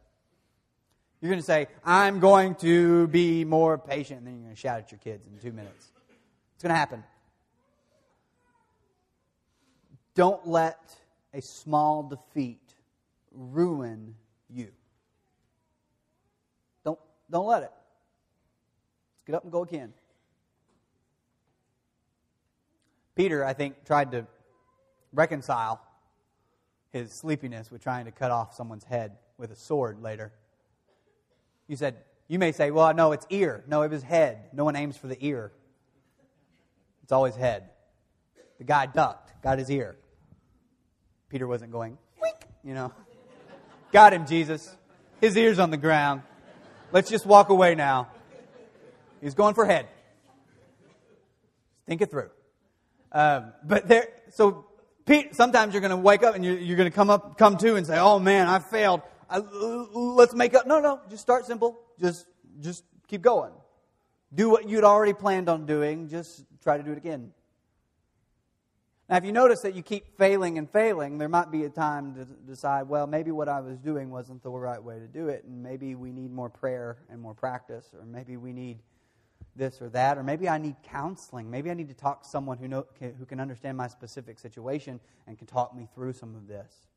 You're 1.20 1.30
going 1.30 1.40
to 1.40 1.46
say, 1.46 1.68
I'm 1.84 2.18
going 2.18 2.56
to 2.56 3.06
be 3.06 3.44
more 3.44 3.78
patient, 3.78 4.18
and 4.18 4.26
then 4.26 4.34
you're 4.34 4.42
going 4.42 4.56
to 4.56 4.60
shout 4.60 4.80
at 4.80 4.90
your 4.90 4.98
kids 4.98 5.24
in 5.28 5.38
two 5.38 5.54
minutes. 5.54 5.92
It's 6.56 6.62
going 6.62 6.72
to 6.72 6.78
happen. 6.78 7.04
Don't 10.14 10.48
let 10.48 10.80
a 11.34 11.42
small 11.42 12.02
defeat 12.02 12.62
ruin 13.30 14.14
you. 14.48 14.68
Don't, 16.82 16.98
don't 17.30 17.46
let 17.46 17.62
it. 17.62 17.70
Let's 19.12 19.24
get 19.26 19.34
up 19.34 19.42
and 19.42 19.52
go 19.52 19.64
again. 19.64 19.92
Peter, 23.14 23.44
I 23.44 23.52
think, 23.52 23.84
tried 23.84 24.12
to 24.12 24.26
reconcile 25.12 25.82
his 26.90 27.12
sleepiness 27.12 27.70
with 27.70 27.82
trying 27.82 28.06
to 28.06 28.12
cut 28.12 28.30
off 28.30 28.54
someone's 28.54 28.84
head 28.84 29.12
with 29.36 29.50
a 29.50 29.56
sword 29.56 30.00
later. 30.00 30.32
You 31.68 31.76
said, 31.76 31.96
you 32.28 32.38
may 32.38 32.52
say, 32.52 32.70
well, 32.70 32.94
no, 32.94 33.12
it's 33.12 33.26
ear. 33.28 33.62
No, 33.66 33.82
it 33.82 33.90
was 33.90 34.02
head. 34.02 34.48
No 34.54 34.64
one 34.64 34.74
aims 34.74 34.96
for 34.96 35.06
the 35.06 35.18
ear. 35.20 35.52
It's 37.06 37.12
always 37.12 37.36
head. 37.36 37.70
The 38.58 38.64
guy 38.64 38.86
ducked, 38.86 39.40
got 39.40 39.60
his 39.60 39.70
ear. 39.70 39.94
Peter 41.28 41.46
wasn't 41.46 41.70
going, 41.70 41.98
Wink, 42.20 42.34
you 42.64 42.74
know. 42.74 42.92
got 43.92 44.12
him, 44.12 44.26
Jesus. 44.26 44.74
His 45.20 45.36
ear's 45.36 45.60
on 45.60 45.70
the 45.70 45.76
ground. 45.76 46.22
Let's 46.90 47.08
just 47.08 47.24
walk 47.24 47.48
away 47.48 47.76
now. 47.76 48.08
He's 49.20 49.34
going 49.34 49.54
for 49.54 49.64
head. 49.64 49.86
Think 51.86 52.02
it 52.02 52.10
through. 52.10 52.30
Um, 53.12 53.52
but 53.62 53.86
there, 53.86 54.08
so 54.30 54.66
Pete, 55.04 55.36
sometimes 55.36 55.74
you're 55.74 55.82
going 55.82 55.90
to 55.92 55.96
wake 55.96 56.24
up 56.24 56.34
and 56.34 56.44
you're, 56.44 56.58
you're 56.58 56.76
going 56.76 56.90
to 56.90 56.96
come 56.96 57.08
up, 57.08 57.38
come 57.38 57.56
to 57.58 57.76
and 57.76 57.86
say, 57.86 58.00
"Oh 58.00 58.18
man, 58.18 58.48
I 58.48 58.58
failed. 58.58 59.02
I, 59.30 59.38
let's 59.38 60.34
make 60.34 60.54
up." 60.54 60.66
No, 60.66 60.80
no, 60.80 61.02
just 61.08 61.22
start 61.22 61.46
simple. 61.46 61.78
Just, 62.00 62.26
just 62.58 62.82
keep 63.06 63.22
going. 63.22 63.52
Do 64.34 64.50
what 64.50 64.68
you'd 64.68 64.82
already 64.82 65.12
planned 65.12 65.48
on 65.48 65.66
doing. 65.66 66.08
Just 66.08 66.44
try 66.66 66.76
to 66.76 66.82
do 66.82 66.90
it 66.90 66.98
again. 66.98 67.30
Now, 69.08 69.18
if 69.18 69.24
you 69.24 69.30
notice 69.30 69.60
that 69.60 69.76
you 69.76 69.84
keep 69.84 70.18
failing 70.18 70.58
and 70.58 70.68
failing, 70.68 71.18
there 71.18 71.28
might 71.28 71.52
be 71.52 71.62
a 71.62 71.68
time 71.68 72.16
to 72.16 72.24
decide, 72.24 72.88
well, 72.88 73.06
maybe 73.06 73.30
what 73.30 73.48
I 73.48 73.60
was 73.60 73.78
doing 73.78 74.10
wasn't 74.10 74.42
the 74.42 74.50
right 74.50 74.82
way 74.82 74.98
to 74.98 75.06
do 75.06 75.28
it, 75.28 75.44
and 75.44 75.62
maybe 75.62 75.94
we 75.94 76.10
need 76.10 76.32
more 76.32 76.50
prayer 76.50 76.96
and 77.08 77.20
more 77.20 77.34
practice, 77.34 77.86
or 77.96 78.04
maybe 78.04 78.36
we 78.36 78.52
need 78.52 78.78
this 79.54 79.80
or 79.80 79.88
that, 79.90 80.18
or 80.18 80.24
maybe 80.24 80.48
I 80.48 80.58
need 80.58 80.74
counseling. 80.82 81.48
Maybe 81.48 81.70
I 81.70 81.74
need 81.74 81.86
to 81.86 81.94
talk 81.94 82.24
to 82.24 82.28
someone 82.28 82.58
who, 82.58 82.66
know, 82.66 82.84
who 82.98 83.26
can 83.26 83.38
understand 83.38 83.76
my 83.76 83.86
specific 83.86 84.40
situation 84.40 84.98
and 85.28 85.38
can 85.38 85.46
talk 85.46 85.72
me 85.72 85.86
through 85.94 86.14
some 86.14 86.34
of 86.34 86.48
this. 86.48 86.88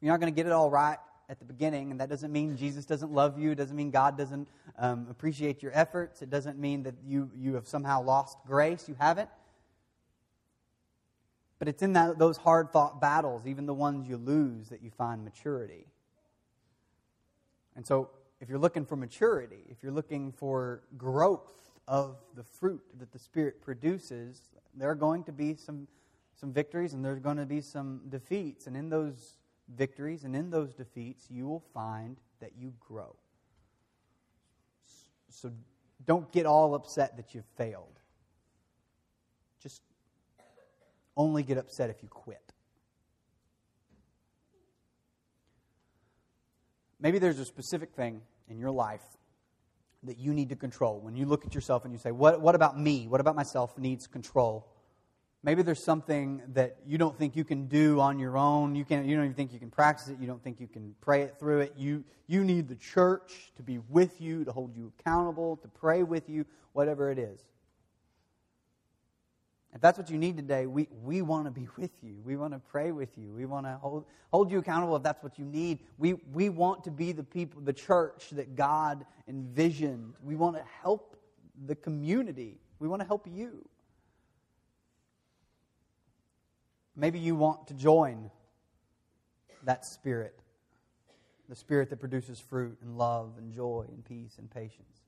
You're 0.00 0.14
not 0.14 0.20
going 0.20 0.32
to 0.32 0.36
get 0.36 0.46
it 0.46 0.52
all 0.52 0.70
right 0.70 0.98
at 1.28 1.38
the 1.38 1.44
beginning, 1.44 1.90
and 1.90 2.00
that 2.00 2.08
doesn't 2.08 2.32
mean 2.32 2.56
Jesus 2.56 2.86
doesn't 2.86 3.12
love 3.12 3.38
you. 3.38 3.50
It 3.50 3.56
doesn't 3.56 3.76
mean 3.76 3.90
God 3.90 4.16
doesn't 4.16 4.48
um, 4.78 5.06
appreciate 5.10 5.62
your 5.62 5.72
efforts. 5.74 6.22
It 6.22 6.30
doesn't 6.30 6.58
mean 6.58 6.84
that 6.84 6.94
you, 7.06 7.30
you 7.36 7.54
have 7.54 7.68
somehow 7.68 8.02
lost 8.02 8.38
grace. 8.46 8.88
You 8.88 8.96
haven't. 8.98 9.28
But 11.58 11.68
it's 11.68 11.82
in 11.82 11.92
that, 11.94 12.18
those 12.18 12.36
hard 12.36 12.70
fought 12.70 13.00
battles, 13.00 13.46
even 13.46 13.66
the 13.66 13.74
ones 13.74 14.08
you 14.08 14.16
lose, 14.16 14.68
that 14.68 14.82
you 14.82 14.90
find 14.90 15.24
maturity. 15.24 15.86
And 17.76 17.86
so 17.86 18.10
if 18.40 18.48
you're 18.48 18.58
looking 18.58 18.84
for 18.84 18.96
maturity, 18.96 19.64
if 19.68 19.82
you're 19.82 19.92
looking 19.92 20.32
for 20.32 20.82
growth 20.96 21.52
of 21.86 22.16
the 22.34 22.44
fruit 22.44 22.82
that 22.98 23.12
the 23.12 23.18
Spirit 23.18 23.60
produces, 23.60 24.40
there 24.74 24.90
are 24.90 24.94
going 24.94 25.24
to 25.24 25.32
be 25.32 25.54
some, 25.56 25.88
some 26.34 26.52
victories 26.52 26.94
and 26.94 27.04
there's 27.04 27.18
going 27.18 27.36
to 27.36 27.46
be 27.46 27.60
some 27.60 28.02
defeats. 28.08 28.66
And 28.66 28.76
in 28.76 28.88
those 28.88 29.37
victories 29.76 30.24
and 30.24 30.34
in 30.34 30.50
those 30.50 30.74
defeats, 30.74 31.26
you 31.30 31.46
will 31.46 31.62
find 31.74 32.16
that 32.40 32.52
you 32.58 32.72
grow. 32.80 33.14
So 35.30 35.52
don't 36.06 36.30
get 36.32 36.46
all 36.46 36.74
upset 36.74 37.16
that 37.16 37.34
you've 37.34 37.48
failed. 37.56 38.00
Just 39.62 39.82
only 41.16 41.42
get 41.42 41.58
upset 41.58 41.90
if 41.90 42.02
you 42.02 42.08
quit. 42.08 42.52
Maybe 47.00 47.18
there's 47.18 47.38
a 47.38 47.44
specific 47.44 47.92
thing 47.94 48.22
in 48.48 48.58
your 48.58 48.70
life 48.70 49.02
that 50.04 50.18
you 50.18 50.32
need 50.32 50.48
to 50.48 50.56
control. 50.56 51.00
When 51.00 51.16
you 51.16 51.26
look 51.26 51.44
at 51.44 51.54
yourself 51.54 51.84
and 51.84 51.92
you 51.92 51.98
say, 51.98 52.10
What, 52.10 52.40
what 52.40 52.54
about 52.54 52.78
me? 52.78 53.06
What 53.08 53.20
about 53.20 53.36
myself 53.36 53.76
needs 53.78 54.06
control? 54.06 54.66
Maybe 55.48 55.62
there's 55.62 55.82
something 55.82 56.42
that 56.52 56.76
you 56.86 56.98
don't 56.98 57.16
think 57.16 57.34
you 57.34 57.42
can 57.42 57.68
do 57.68 58.00
on 58.00 58.18
your 58.18 58.36
own. 58.36 58.74
You, 58.74 58.84
can, 58.84 59.08
you 59.08 59.16
don't 59.16 59.24
even 59.24 59.34
think 59.34 59.50
you 59.50 59.58
can 59.58 59.70
practice 59.70 60.08
it. 60.08 60.18
You 60.20 60.26
don't 60.26 60.44
think 60.44 60.60
you 60.60 60.66
can 60.66 60.94
pray 61.00 61.22
it 61.22 61.36
through 61.40 61.60
it. 61.60 61.72
You, 61.74 62.04
you 62.26 62.44
need 62.44 62.68
the 62.68 62.74
church 62.74 63.50
to 63.56 63.62
be 63.62 63.78
with 63.88 64.20
you, 64.20 64.44
to 64.44 64.52
hold 64.52 64.76
you 64.76 64.92
accountable, 65.00 65.56
to 65.56 65.68
pray 65.68 66.02
with 66.02 66.28
you, 66.28 66.44
whatever 66.74 67.10
it 67.10 67.18
is. 67.18 67.40
If 69.72 69.80
that's 69.80 69.96
what 69.96 70.10
you 70.10 70.18
need 70.18 70.36
today, 70.36 70.66
we, 70.66 70.86
we 71.02 71.22
want 71.22 71.46
to 71.46 71.50
be 71.50 71.66
with 71.78 71.92
you. 72.02 72.20
We 72.26 72.36
want 72.36 72.52
to 72.52 72.58
pray 72.58 72.92
with 72.92 73.16
you. 73.16 73.32
We 73.32 73.46
want 73.46 73.64
to 73.64 73.78
hold, 73.80 74.04
hold 74.30 74.50
you 74.50 74.58
accountable 74.58 74.96
if 74.96 75.02
that's 75.02 75.22
what 75.22 75.38
you 75.38 75.46
need. 75.46 75.78
We, 75.96 76.12
we 76.30 76.50
want 76.50 76.84
to 76.84 76.90
be 76.90 77.12
the 77.12 77.24
people, 77.24 77.62
the 77.62 77.72
church 77.72 78.28
that 78.32 78.54
God 78.54 79.06
envisioned. 79.26 80.12
We 80.22 80.36
want 80.36 80.56
to 80.56 80.64
help 80.82 81.16
the 81.64 81.74
community. 81.74 82.58
We 82.80 82.86
want 82.86 83.00
to 83.00 83.06
help 83.06 83.26
you. 83.26 83.66
Maybe 86.98 87.20
you 87.20 87.36
want 87.36 87.68
to 87.68 87.74
join 87.74 88.28
that 89.62 89.86
spirit, 89.86 90.36
the 91.48 91.54
spirit 91.54 91.90
that 91.90 92.00
produces 92.00 92.40
fruit 92.40 92.76
and 92.82 92.98
love 92.98 93.34
and 93.38 93.54
joy 93.54 93.86
and 93.88 94.04
peace 94.04 94.34
and 94.36 94.50
patience. 94.50 94.98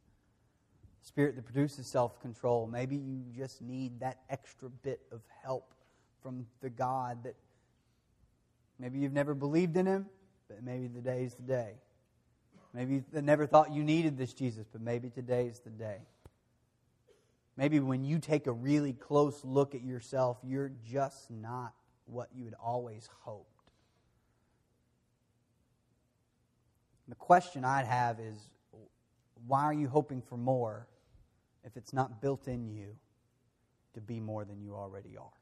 the 1.00 1.06
Spirit 1.08 1.34
that 1.34 1.44
produces 1.44 1.88
self 1.88 2.20
control. 2.20 2.68
Maybe 2.70 2.94
you 2.94 3.22
just 3.36 3.60
need 3.60 3.98
that 4.00 4.20
extra 4.30 4.70
bit 4.70 5.00
of 5.10 5.20
help 5.42 5.74
from 6.22 6.46
the 6.60 6.70
God 6.70 7.24
that 7.24 7.34
maybe 8.78 9.00
you've 9.00 9.12
never 9.12 9.34
believed 9.34 9.76
in 9.76 9.86
Him, 9.86 10.06
but 10.48 10.62
maybe 10.62 10.86
the 10.86 11.00
day 11.00 11.24
is 11.24 11.34
the 11.34 11.42
day. 11.42 11.72
Maybe 12.72 13.02
you 13.12 13.22
never 13.22 13.46
thought 13.46 13.72
you 13.72 13.82
needed 13.82 14.16
this 14.16 14.32
Jesus, 14.32 14.64
but 14.70 14.80
maybe 14.80 15.10
today 15.10 15.46
is 15.46 15.58
the 15.58 15.70
day. 15.70 15.98
Maybe 17.56 17.80
when 17.80 18.04
you 18.04 18.20
take 18.20 18.46
a 18.46 18.52
really 18.52 18.92
close 18.92 19.44
look 19.44 19.74
at 19.74 19.82
yourself, 19.82 20.38
you're 20.44 20.70
just 20.88 21.28
not 21.32 21.74
what 22.10 22.28
you 22.34 22.44
had 22.44 22.54
always 22.62 23.08
hoped. 23.22 23.46
The 27.08 27.14
question 27.16 27.64
I'd 27.64 27.86
have 27.86 28.20
is 28.20 28.50
why 29.46 29.64
are 29.64 29.72
you 29.72 29.88
hoping 29.88 30.22
for 30.22 30.36
more 30.36 30.86
if 31.64 31.76
it's 31.76 31.92
not 31.92 32.20
built 32.20 32.46
in 32.46 32.68
you 32.68 32.96
to 33.94 34.00
be 34.00 34.20
more 34.20 34.44
than 34.44 34.60
you 34.60 34.74
already 34.74 35.16
are? 35.16 35.32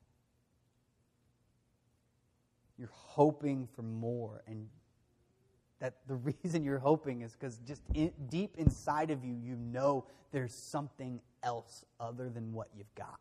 You're 2.78 2.88
hoping 2.92 3.68
for 3.74 3.82
more, 3.82 4.42
and 4.46 4.68
that 5.80 5.94
the 6.06 6.14
reason 6.44 6.64
you're 6.64 6.78
hoping 6.78 7.22
is 7.22 7.32
because 7.32 7.58
just 7.58 7.82
in, 7.94 8.12
deep 8.28 8.54
inside 8.56 9.10
of 9.10 9.24
you, 9.24 9.34
you 9.34 9.56
know 9.56 10.06
there's 10.32 10.54
something 10.54 11.20
else 11.42 11.84
other 12.00 12.28
than 12.28 12.52
what 12.52 12.68
you've 12.76 12.94
got. 12.94 13.20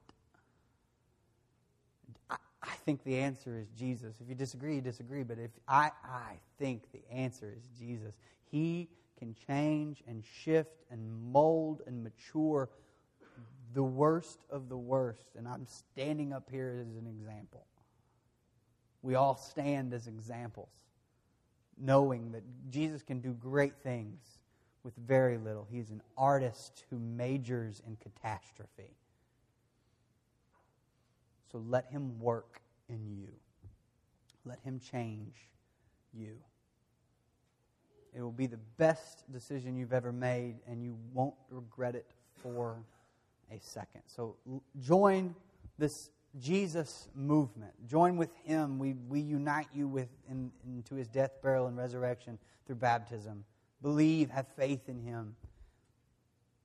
I, 2.67 2.71
think 2.85 3.03
the 3.03 3.17
answer 3.17 3.57
is 3.57 3.67
Jesus. 3.77 4.15
If 4.21 4.29
you 4.29 4.35
disagree, 4.35 4.75
you 4.75 4.81
disagree. 4.81 5.23
But 5.23 5.39
if 5.39 5.51
I, 5.67 5.91
I 6.03 6.39
think 6.59 6.83
the 6.91 7.01
answer 7.11 7.53
is 7.55 7.67
Jesus. 7.79 8.15
He 8.51 8.89
can 9.19 9.35
change 9.47 10.03
and 10.07 10.23
shift 10.43 10.83
and 10.91 11.31
mold 11.31 11.81
and 11.87 12.03
mature 12.03 12.69
the 13.73 13.83
worst 13.83 14.39
of 14.49 14.69
the 14.69 14.77
worst. 14.77 15.35
And 15.37 15.47
I'm 15.47 15.65
standing 15.67 16.33
up 16.33 16.49
here 16.49 16.77
as 16.81 16.95
an 16.95 17.07
example. 17.07 17.65
We 19.01 19.15
all 19.15 19.35
stand 19.35 19.93
as 19.93 20.07
examples, 20.07 20.69
knowing 21.77 22.31
that 22.31 22.43
Jesus 22.69 23.03
can 23.03 23.19
do 23.19 23.31
great 23.31 23.75
things 23.83 24.39
with 24.83 24.95
very 24.95 25.37
little. 25.37 25.67
He's 25.69 25.89
an 25.91 26.01
artist 26.17 26.85
who 26.89 26.99
majors 26.99 27.81
in 27.85 27.97
catastrophe. 27.97 28.95
So 31.51 31.63
let 31.67 31.85
him 31.87 32.19
work 32.19 32.61
in 32.89 33.07
you. 33.07 33.29
Let 34.45 34.59
him 34.59 34.79
change 34.79 35.35
you. 36.13 36.35
It 38.13 38.21
will 38.21 38.31
be 38.31 38.47
the 38.47 38.59
best 38.77 39.31
decision 39.31 39.75
you've 39.75 39.93
ever 39.93 40.11
made, 40.11 40.55
and 40.67 40.81
you 40.81 40.97
won't 41.13 41.35
regret 41.49 41.95
it 41.95 42.07
for 42.41 42.77
a 43.51 43.59
second. 43.59 44.01
So 44.07 44.35
join 44.79 45.35
this 45.77 46.09
Jesus 46.39 47.09
movement. 47.15 47.71
Join 47.87 48.17
with 48.17 48.33
him. 48.43 48.79
We, 48.79 48.93
we 49.07 49.19
unite 49.19 49.67
you 49.73 49.87
with 49.87 50.09
in, 50.29 50.51
into 50.65 50.95
his 50.95 51.07
death, 51.07 51.31
burial, 51.41 51.67
and 51.67 51.77
resurrection 51.77 52.37
through 52.65 52.77
baptism. 52.77 53.43
Believe, 53.81 54.29
have 54.31 54.47
faith 54.55 54.89
in 54.89 54.99
him. 54.99 55.35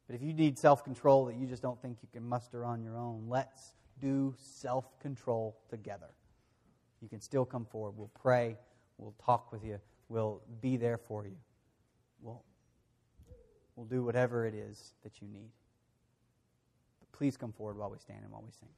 But 0.06 0.16
if 0.16 0.22
you 0.22 0.32
need 0.32 0.58
self 0.58 0.84
control 0.84 1.26
that 1.26 1.36
you 1.36 1.46
just 1.46 1.62
don't 1.62 1.80
think 1.80 1.98
you 2.02 2.08
can 2.12 2.28
muster 2.28 2.64
on 2.64 2.82
your 2.82 2.96
own, 2.96 3.26
let's 3.28 3.74
do 4.00 4.34
self 4.36 4.98
control 5.00 5.56
together. 5.68 6.10
You 7.00 7.08
can 7.08 7.20
still 7.20 7.44
come 7.44 7.64
forward. 7.64 7.92
We'll 7.96 8.10
pray. 8.20 8.56
We'll 8.98 9.14
talk 9.24 9.52
with 9.52 9.64
you. 9.64 9.80
We'll 10.08 10.40
be 10.60 10.76
there 10.76 10.98
for 10.98 11.26
you. 11.26 11.36
We'll, 12.20 12.42
we'll 13.74 13.86
do 13.86 14.04
whatever 14.04 14.46
it 14.46 14.54
is 14.54 14.94
that 15.02 15.20
you 15.20 15.28
need. 15.28 15.50
But 17.00 17.10
please 17.12 17.36
come 17.36 17.52
forward 17.52 17.76
while 17.76 17.90
we 17.90 17.98
stand 17.98 18.20
and 18.22 18.30
while 18.30 18.42
we 18.44 18.52
sing. 18.52 18.68